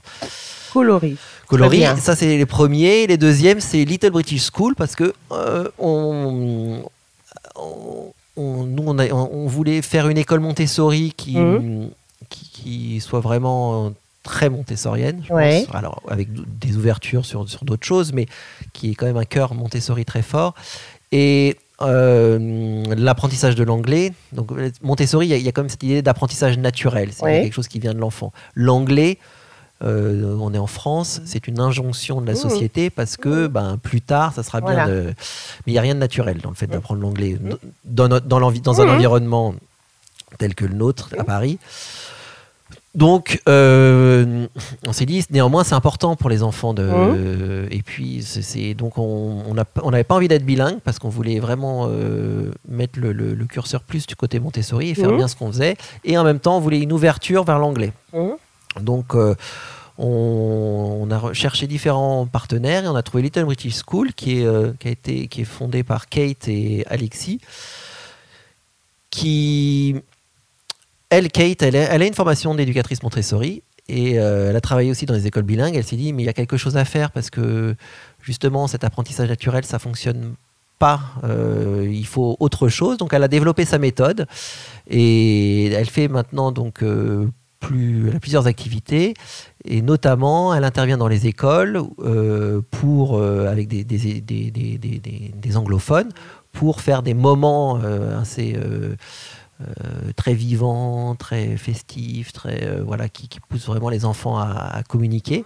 [0.73, 1.17] Coloris.
[1.47, 3.07] Coloris, ça c'est les premiers.
[3.07, 6.83] Les deuxièmes, c'est Little British School parce que euh, on,
[8.37, 11.91] nous, on, on, voulait faire une école Montessori qui, mmh.
[12.29, 13.93] qui, qui, soit vraiment
[14.23, 15.75] très montessorienne, je pense.
[15.75, 18.27] Alors, avec des ouvertures sur, sur d'autres choses, mais
[18.73, 20.55] qui est quand même un cœur Montessori très fort.
[21.13, 24.13] Et euh, l'apprentissage de l'anglais.
[24.33, 24.51] Donc,
[24.83, 27.11] Montessori, il y, a quand même cette idée d'apprentissage naturel.
[27.13, 28.33] C'est quelque chose qui vient de l'enfant.
[28.55, 29.17] L'anglais,
[29.83, 32.37] euh, on est en France, c'est une injonction de la mmh.
[32.37, 33.49] société parce que mmh.
[33.49, 34.87] ben, plus tard, ça sera bien.
[34.87, 35.05] De...
[35.65, 36.71] Mais il n'y a rien de naturel dans le fait mmh.
[36.71, 37.39] d'apprendre l'anglais.
[37.87, 39.55] Dans, dans, dans un environnement
[40.39, 41.59] tel que le nôtre, à Paris,
[42.95, 44.49] donc, euh,
[44.85, 46.83] on s'est dit, néanmoins, c'est important pour les enfants de.
[46.83, 47.69] Mmh.
[47.71, 52.51] et puis, c'est donc on n'avait pas envie d'être bilingue parce qu'on voulait vraiment euh,
[52.69, 55.17] mettre le, curseur plus du côté Montessori et faire mmh.
[55.17, 55.77] bien ce qu'on faisait.
[56.05, 57.93] Et en même temps, on voulait une ouverture vers l'anglais.
[58.13, 58.31] Mmh.
[58.81, 59.37] Donc, euh,
[59.97, 64.89] on, a cherché différents partenaires et on a trouvé Little British School qui est, qui
[64.89, 67.41] a été qui est fondée par Kate et Alexis,
[69.11, 69.95] qui
[71.11, 75.15] elle, Kate, elle, a une formation d'éducatrice Montessori et euh, elle a travaillé aussi dans
[75.15, 75.75] les écoles bilingues.
[75.75, 77.75] Elle s'est dit, mais il y a quelque chose à faire parce que
[78.23, 80.35] justement, cet apprentissage naturel, ça fonctionne
[80.79, 81.01] pas.
[81.25, 82.97] Euh, il faut autre chose.
[82.97, 84.27] Donc, elle a développé sa méthode
[84.89, 89.15] et elle fait maintenant donc euh, plus, elle a plusieurs activités
[89.65, 91.83] et notamment, elle intervient dans les écoles
[92.71, 96.09] pour avec des, anglophones
[96.53, 97.79] pour faire des moments
[98.19, 98.57] assez
[99.61, 105.45] euh, très vivant, très festif, très euh, voilà, qui, pousse vraiment les enfants à, communiquer.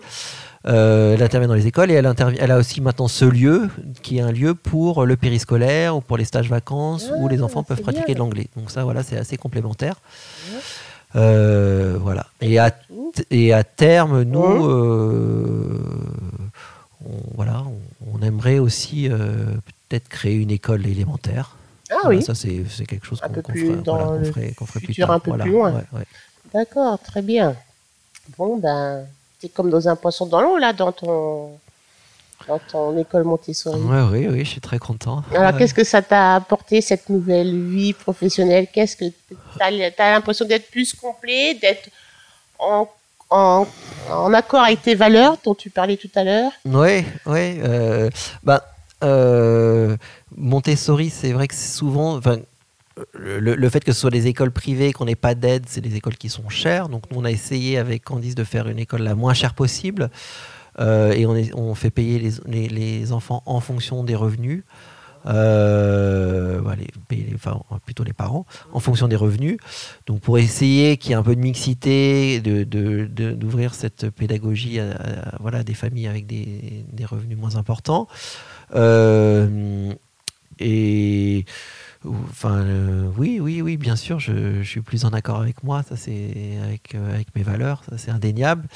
[0.67, 3.69] Euh, elle intervient dans les écoles et elle, elle a aussi maintenant ce lieu
[4.03, 7.65] qui est un lieu pour le périscolaire ou pour les stages vacances où les enfants
[7.65, 8.47] peuvent pratiquer de l'anglais.
[8.57, 9.97] Donc ça, voilà, c'est assez complémentaire.
[11.15, 12.27] voilà.
[12.41, 12.73] Et à,
[13.31, 14.41] et à terme, nous,
[17.05, 17.65] on, voilà,
[18.13, 19.09] on, aimerait aussi
[19.89, 21.57] peut-être créer une école élémentaire.
[22.03, 22.23] Ah oui.
[22.23, 25.11] Ça, c'est quelque chose qu'on ferait, plus tard.
[25.11, 25.83] un peu plus loin.
[26.53, 27.57] D'accord, très bien.
[28.39, 29.07] Bon, ben,
[29.41, 31.59] c'est comme dans un poisson dans l'eau, là, dans ton,
[32.47, 33.81] dans ton école Montessori.
[33.81, 35.23] Ouais, oui, oui, je suis très content.
[35.35, 38.69] Alors, qu'est-ce que ça t'a apporté, cette nouvelle vie professionnelle?
[38.73, 41.91] Qu'est-ce que tu as, l'impression d'être plus complet, d'être
[42.59, 42.89] en,
[43.31, 43.67] en,
[44.11, 46.53] en, accord avec tes valeurs dont tu parlais tout à l'heure?
[46.65, 47.61] Oui, oui.
[47.63, 48.11] Euh,
[48.43, 48.65] bah,
[50.37, 52.21] Montessori, c'est vrai que c'est souvent.
[53.15, 56.17] Le, fait que ce soit des écoles privées, qu'on n'ait pas d'aide, c'est des écoles
[56.17, 56.89] qui sont chères.
[56.89, 60.11] Donc nous, on a essayé avec Candice de faire une école la moins chère possible.
[60.81, 64.65] Euh, et on, fait payer les, enfants en fonction des revenus.
[65.27, 66.61] Euh,
[67.35, 69.57] enfin, plutôt les parents, en fonction des revenus.
[70.07, 75.37] Donc pour essayer qu'il y ait un peu de mixité, d'ouvrir de, cette pédagogie à,
[75.41, 78.09] voilà, des familles avec des revenus moins importants.
[78.75, 79.93] Euh,
[80.59, 81.45] et
[82.07, 85.83] Enfin, euh, oui, oui, oui, bien sûr, je, je, suis plus en accord avec moi,
[85.83, 88.69] ça c'est avec, euh, avec mes valeurs, ça c'est indéniable.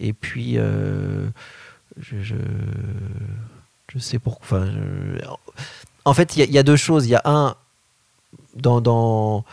[0.00, 1.28] Et puis, euh,
[1.98, 2.34] je, je,
[3.90, 4.58] je, sais pourquoi.
[4.58, 4.70] Enfin,
[6.04, 7.06] en fait, il y, y, a deux choses.
[7.06, 7.56] Il y a un,
[8.54, 9.46] dans, dans,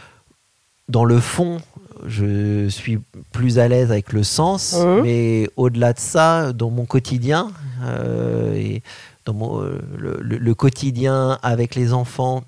[0.89, 1.61] dans le fond,
[2.05, 2.99] je suis
[3.31, 5.01] plus à l'aise avec le sens, mmh.
[5.03, 7.51] mais au-delà de ça, dans mon quotidien,
[7.83, 8.81] euh, et
[9.26, 9.61] dans mon,
[9.97, 12.43] le, quotidien avec les enfants,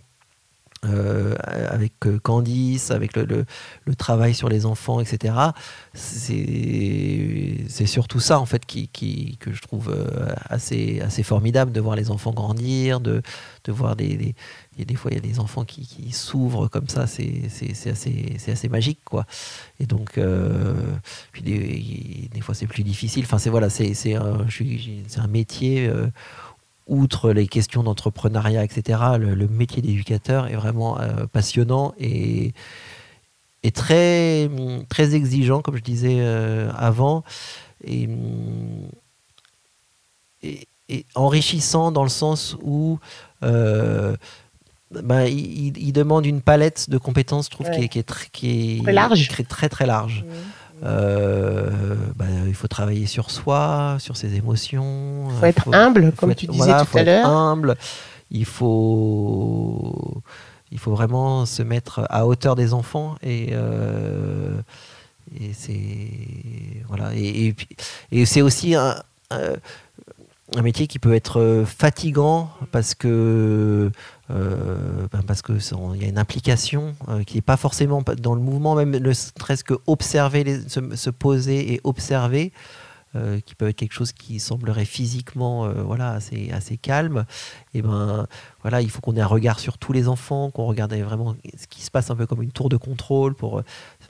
[0.86, 1.94] euh, avec
[2.24, 3.46] Candice, avec le,
[3.98, 5.34] travail sur les enfants, etc.
[5.94, 9.96] C'est surtout ça, en fait, qui, que je trouve
[10.50, 13.22] assez, assez formidable, de voir les enfants grandir, de,
[13.64, 14.36] de voir des, des,
[14.80, 17.44] et des fois, il y a des enfants qui, qui s'ouvrent comme ça, c'est
[17.86, 19.26] assez, assez magique, quoi.
[19.80, 20.74] Et donc, euh,
[21.32, 23.26] puis des, fois, c'est plus difficile.
[23.26, 24.48] Enfin, c'est voilà, un,
[25.18, 26.08] un métier euh,
[26.88, 32.54] outre les questions d'entrepreneuriat, etc., le, le métier d'éducateur est vraiment euh, passionnant et,
[33.64, 34.50] et, très,
[34.90, 37.24] très exigeant, comme je disais euh, avant,
[37.86, 38.10] et,
[40.42, 43.00] et, et, enrichissant dans le sens où
[43.44, 44.16] euh,
[44.92, 47.78] bah, il, il, demande une palette de compétences, je trouve, ouais.
[47.78, 49.28] qui, est, qui, est, très, qui est très large.
[49.48, 50.24] Très, très large.
[50.24, 50.34] Mmh.
[50.84, 51.70] Euh,
[52.16, 55.28] bah, il faut travailler sur soi, sur ses émotions.
[55.30, 57.28] Il faut être faut, humble, comme être, tu disais voilà, tout à l'heure.
[57.28, 57.76] humble.
[58.32, 60.22] Il faut,
[60.72, 64.58] il faut vraiment se mettre à hauteur des enfants et, euh,
[65.40, 66.10] et c'est
[66.88, 67.14] voilà.
[67.16, 67.56] Et, et,
[68.12, 68.96] et c'est aussi un,
[70.62, 73.92] métier qui peut être fatigant parce que
[74.32, 75.52] euh, ben parce que
[75.96, 79.14] il y a une implication euh, qui n'est pas forcément dans le mouvement, même ne
[79.14, 82.54] serait-ce que observer, se, se, poser et observer,
[83.16, 87.26] euh, qui peut être quelque chose qui semblerait physiquement, voilà, assez, calme.
[87.74, 88.26] Et ben
[88.62, 91.68] voilà, il faut qu'on ait un regard sur tous les enfants, qu'on regarde vraiment ce
[91.68, 93.62] qui se passe un peu comme une tour de contrôle pour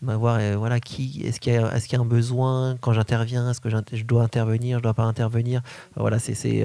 [0.03, 4.22] ben, voir, voilà, est-ce qu'il y, a un besoin quand j'interviens, est-ce que je dois
[4.22, 5.64] intervenir, je dois pas intervenir.
[5.95, 6.64] Voilà, c'est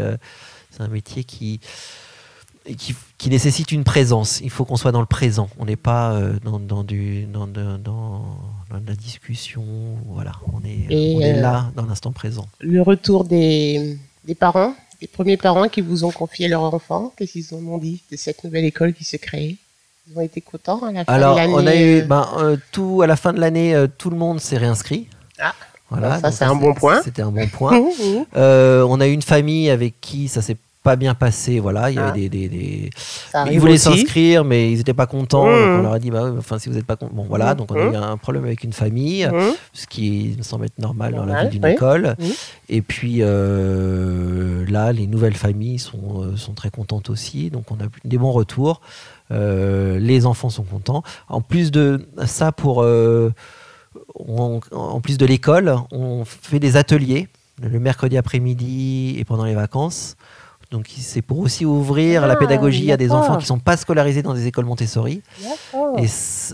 [0.79, 1.61] un métier qui
[2.75, 4.41] qui, qui, nécessite une présence.
[4.43, 5.49] Il faut qu'on soit dans le présent.
[5.59, 8.25] On n'est pas euh, dans, dans, du, dans, dans, dans,
[8.71, 9.65] la discussion.
[10.07, 12.47] Voilà, on est, Et on est euh, là dans l'instant présent.
[12.61, 17.33] Le retour des, des parents, des premiers parents qui vous ont confié leur enfant, qu'est-ce
[17.33, 19.57] qu'ils en ont dit de cette nouvelle école qui se crée
[20.09, 22.57] Ils ont été contents à la fin Alors, de l'année on a eu, ben, euh,
[22.73, 25.09] tout, à la fin de l'année, euh, tout le monde s'est réinscrit.
[25.39, 25.55] Ah.
[25.91, 27.01] Voilà, ça c'est un bon point.
[27.03, 27.83] C'était un bon point.
[28.37, 30.57] euh, on a eu une famille avec qui ça s'est
[30.89, 31.61] pas bien passé.
[31.61, 32.13] Voilà, il y avait ah.
[32.13, 32.91] des, des, des...
[33.51, 35.45] ils voulaient s'inscrire, mais ils n'étaient pas contents.
[35.45, 35.79] Mmh.
[35.79, 37.53] on leur a dit, bah, ouais, enfin, si vous n'êtes pas content, bon voilà.
[37.53, 37.59] Mmh.
[37.59, 39.55] Donc on a eu un problème avec une famille, mmh.
[39.75, 41.73] ce qui me semble être normal, normal dans la vie d'une oui.
[41.73, 42.17] école.
[42.71, 47.51] Et puis euh, là, les nouvelles familles sont, euh, sont très contentes aussi.
[47.51, 48.81] Donc on a des bons retours.
[49.31, 51.03] Euh, les enfants sont contents.
[51.29, 53.31] En plus de ça, pour euh,
[54.15, 57.29] on, en plus de l'école, on fait des ateliers
[57.61, 60.17] le mercredi après-midi et pendant les vacances.
[60.71, 63.79] Donc c'est pour aussi ouvrir ah, la pédagogie à des enfants qui ne sont pas
[63.79, 65.23] scolarisés dans des écoles Montessori.
[65.97, 66.07] Et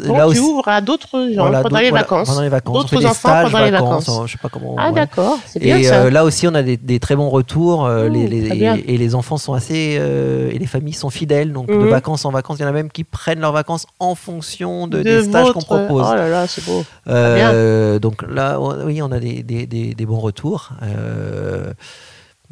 [0.06, 2.28] Donc, là aussi, tu ouvres à d'autres gens voilà, pendant, les voilà, vacances.
[2.28, 2.74] pendant les vacances.
[2.74, 4.06] D'autres enfants stages, pendant les vacances.
[4.06, 4.26] vacances.
[4.28, 4.76] Je sais pas comment.
[4.78, 4.94] Ah ouais.
[4.94, 5.96] d'accord, c'est bien et ça.
[5.96, 7.86] Euh, là aussi, on a des, des très bons retours.
[7.86, 11.10] Euh, mmh, les, les, et, et, les enfants sont assez euh, et les familles sont
[11.10, 11.52] fidèles.
[11.52, 11.82] Donc mmh.
[11.82, 14.86] de vacances en vacances, il y en a même qui prennent leurs vacances en fonction
[14.86, 16.06] de, de des stages qu'on propose.
[16.08, 16.84] Oh là là, c'est beau.
[17.08, 20.70] Euh, donc là, oui, on a des, des, des bons retours.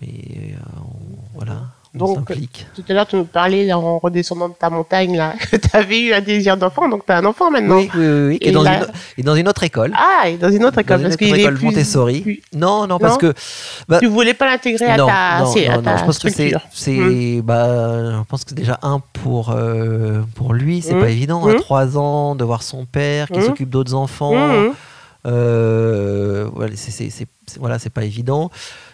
[0.01, 1.63] Mais on, voilà.
[1.95, 2.27] Donc,
[2.75, 6.01] tout à l'heure, tu nous parlais en redescendant de ta montagne là, que tu avais
[6.01, 7.77] eu un désir d'enfant, donc tu as un enfant maintenant.
[7.77, 8.39] Oui, oui, oui.
[8.41, 8.87] Et, et, dans une,
[9.19, 9.93] et, dans une, autre école.
[9.95, 12.21] Ah, et dans une autre école, dans parce qu'il école plus, Montessori.
[12.23, 12.43] Plus...
[12.55, 13.19] Non, non, parce non.
[13.19, 13.35] que.
[13.89, 16.61] Bah, tu voulais pas l'intégrer à ta, non, à non, ta je pense structure.
[16.61, 16.93] que c'est.
[16.93, 17.43] Mmh.
[17.43, 21.01] Bah, je pense que déjà, un, pour, euh, pour lui, c'est mmh.
[21.01, 21.45] pas évident.
[21.47, 21.51] Mmh.
[21.51, 24.33] À trois ans, de voir son père qui s'occupe d'autres enfants.
[25.27, 27.27] Euh, voilà, c'est
[27.59, 28.51] voilà, pas évident.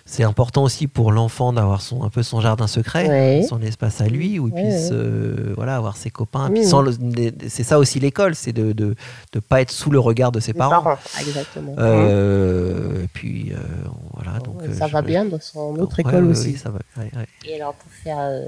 [0.06, 3.46] C'est important aussi pour l'enfant d'avoir son un peu son jardin secret, ouais.
[3.46, 4.96] son espace à lui où il ouais, puisse ouais.
[4.96, 6.50] Euh, voilà avoir ses copains.
[7.48, 8.94] C'est ça aussi l'école, c'est de, de
[9.32, 10.82] de pas être sous le regard de ses Les parents.
[10.82, 10.98] parents.
[11.20, 11.74] Exactement.
[11.78, 13.04] Euh.
[13.04, 13.56] Et puis euh,
[14.14, 16.48] voilà donc ça va bien dans son autre école aussi.
[16.52, 16.78] Oui, ça va.
[17.44, 18.46] Et alors pour faire euh,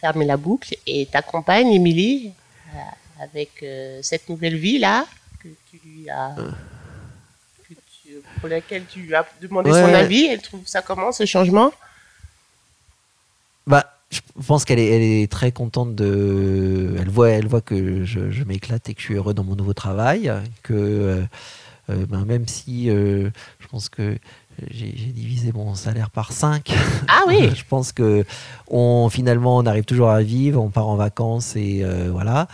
[0.00, 2.32] fermer la boucle et ta compagne Émilie
[2.74, 3.64] euh, avec
[4.02, 5.06] cette nouvelle vie là
[5.42, 6.34] que tu lui as
[8.40, 9.80] pour laquelle tu as demandé ouais.
[9.80, 10.26] son avis.
[10.26, 11.72] Elle trouve ça comment, ce changement?
[13.66, 16.94] Bah, je pense qu'elle est, elle est très contente de.
[16.98, 19.56] Elle voit, elle voit que je, je m'éclate et que je suis heureux dans mon
[19.56, 20.32] nouveau travail.
[20.62, 21.22] Que euh,
[21.90, 23.30] euh, ben, même si euh,
[23.60, 24.18] je pense que
[24.70, 26.74] j'ai divisé mon salaire par 5.
[27.08, 28.24] Ah oui Je pense que
[28.68, 32.48] on, finalement, on arrive toujours à vivre, on part en vacances et euh, voilà.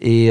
[0.00, 0.30] Et,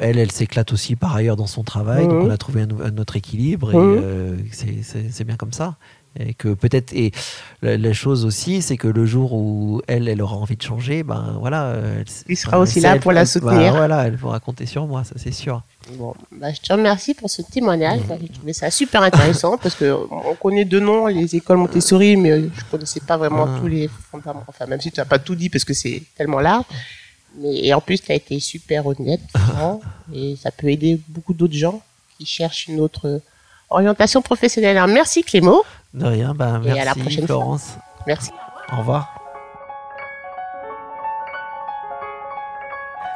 [0.00, 2.06] elle, elle s'éclate aussi par ailleurs dans son travail.
[2.08, 2.26] Donc Mhm.
[2.28, 4.00] on a trouvé un, autre équilibre et Mhm.
[4.02, 5.76] euh, c'est- bien comme ça.
[6.18, 7.12] Et que peut-être et
[7.60, 11.02] la, la chose aussi, c'est que le jour où elle, elle aura envie de changer,
[11.02, 11.64] ben voilà.
[11.66, 13.74] euh, elle- Il sera enfin, aussi là pour la soutenir.
[13.76, 15.62] voilà, elle pourra compter sur moi, ça c'est sûr.
[15.98, 18.00] Bon, bah, je te remercie pour ce témoignage.
[18.08, 22.16] Bah, J'ai trouvé ça super intéressant parce que on connaît de nom les écoles Montessori,
[22.16, 23.58] mais je connaissais pas vraiment Ah.
[23.60, 24.46] tous les fondamentaux.
[24.48, 26.64] Enfin, même si tu n'as pas tout dit parce que c'est tellement large.
[27.38, 29.20] Mais et en plus, tu as été super honnête,
[30.14, 31.82] et ça peut aider beaucoup d'autres gens
[32.18, 33.20] qui cherchent une autre
[33.70, 34.76] orientation professionnelle.
[34.76, 35.62] Alors, merci Clément.
[35.92, 37.36] De rien, ben Et à merci la prochaine fois.
[37.36, 37.68] Florence.
[38.06, 38.30] Merci.
[38.72, 39.12] Au revoir.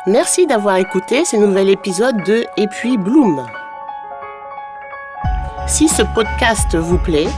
[0.06, 3.46] Merci d'avoir écouté ce nouvel épisode de Et puis Bloom.
[5.66, 7.28] Si ce podcast vous plaît,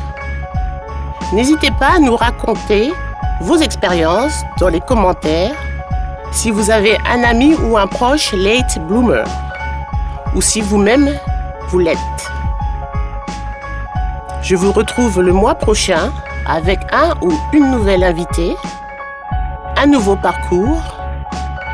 [1.32, 2.92] n'hésitez pas à nous raconter
[3.40, 5.56] vos expériences dans les commentaires
[6.32, 9.24] si vous avez un ami ou un proche late bloomer
[10.34, 11.10] ou si vous-même
[11.68, 11.98] vous l'êtes.
[14.42, 16.12] Je vous retrouve le mois prochain
[16.46, 18.56] avec un ou une nouvelle invitée,
[19.76, 20.82] un nouveau parcours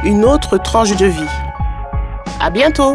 [0.05, 1.29] une autre tranche de vie.
[2.41, 2.95] À bientôt!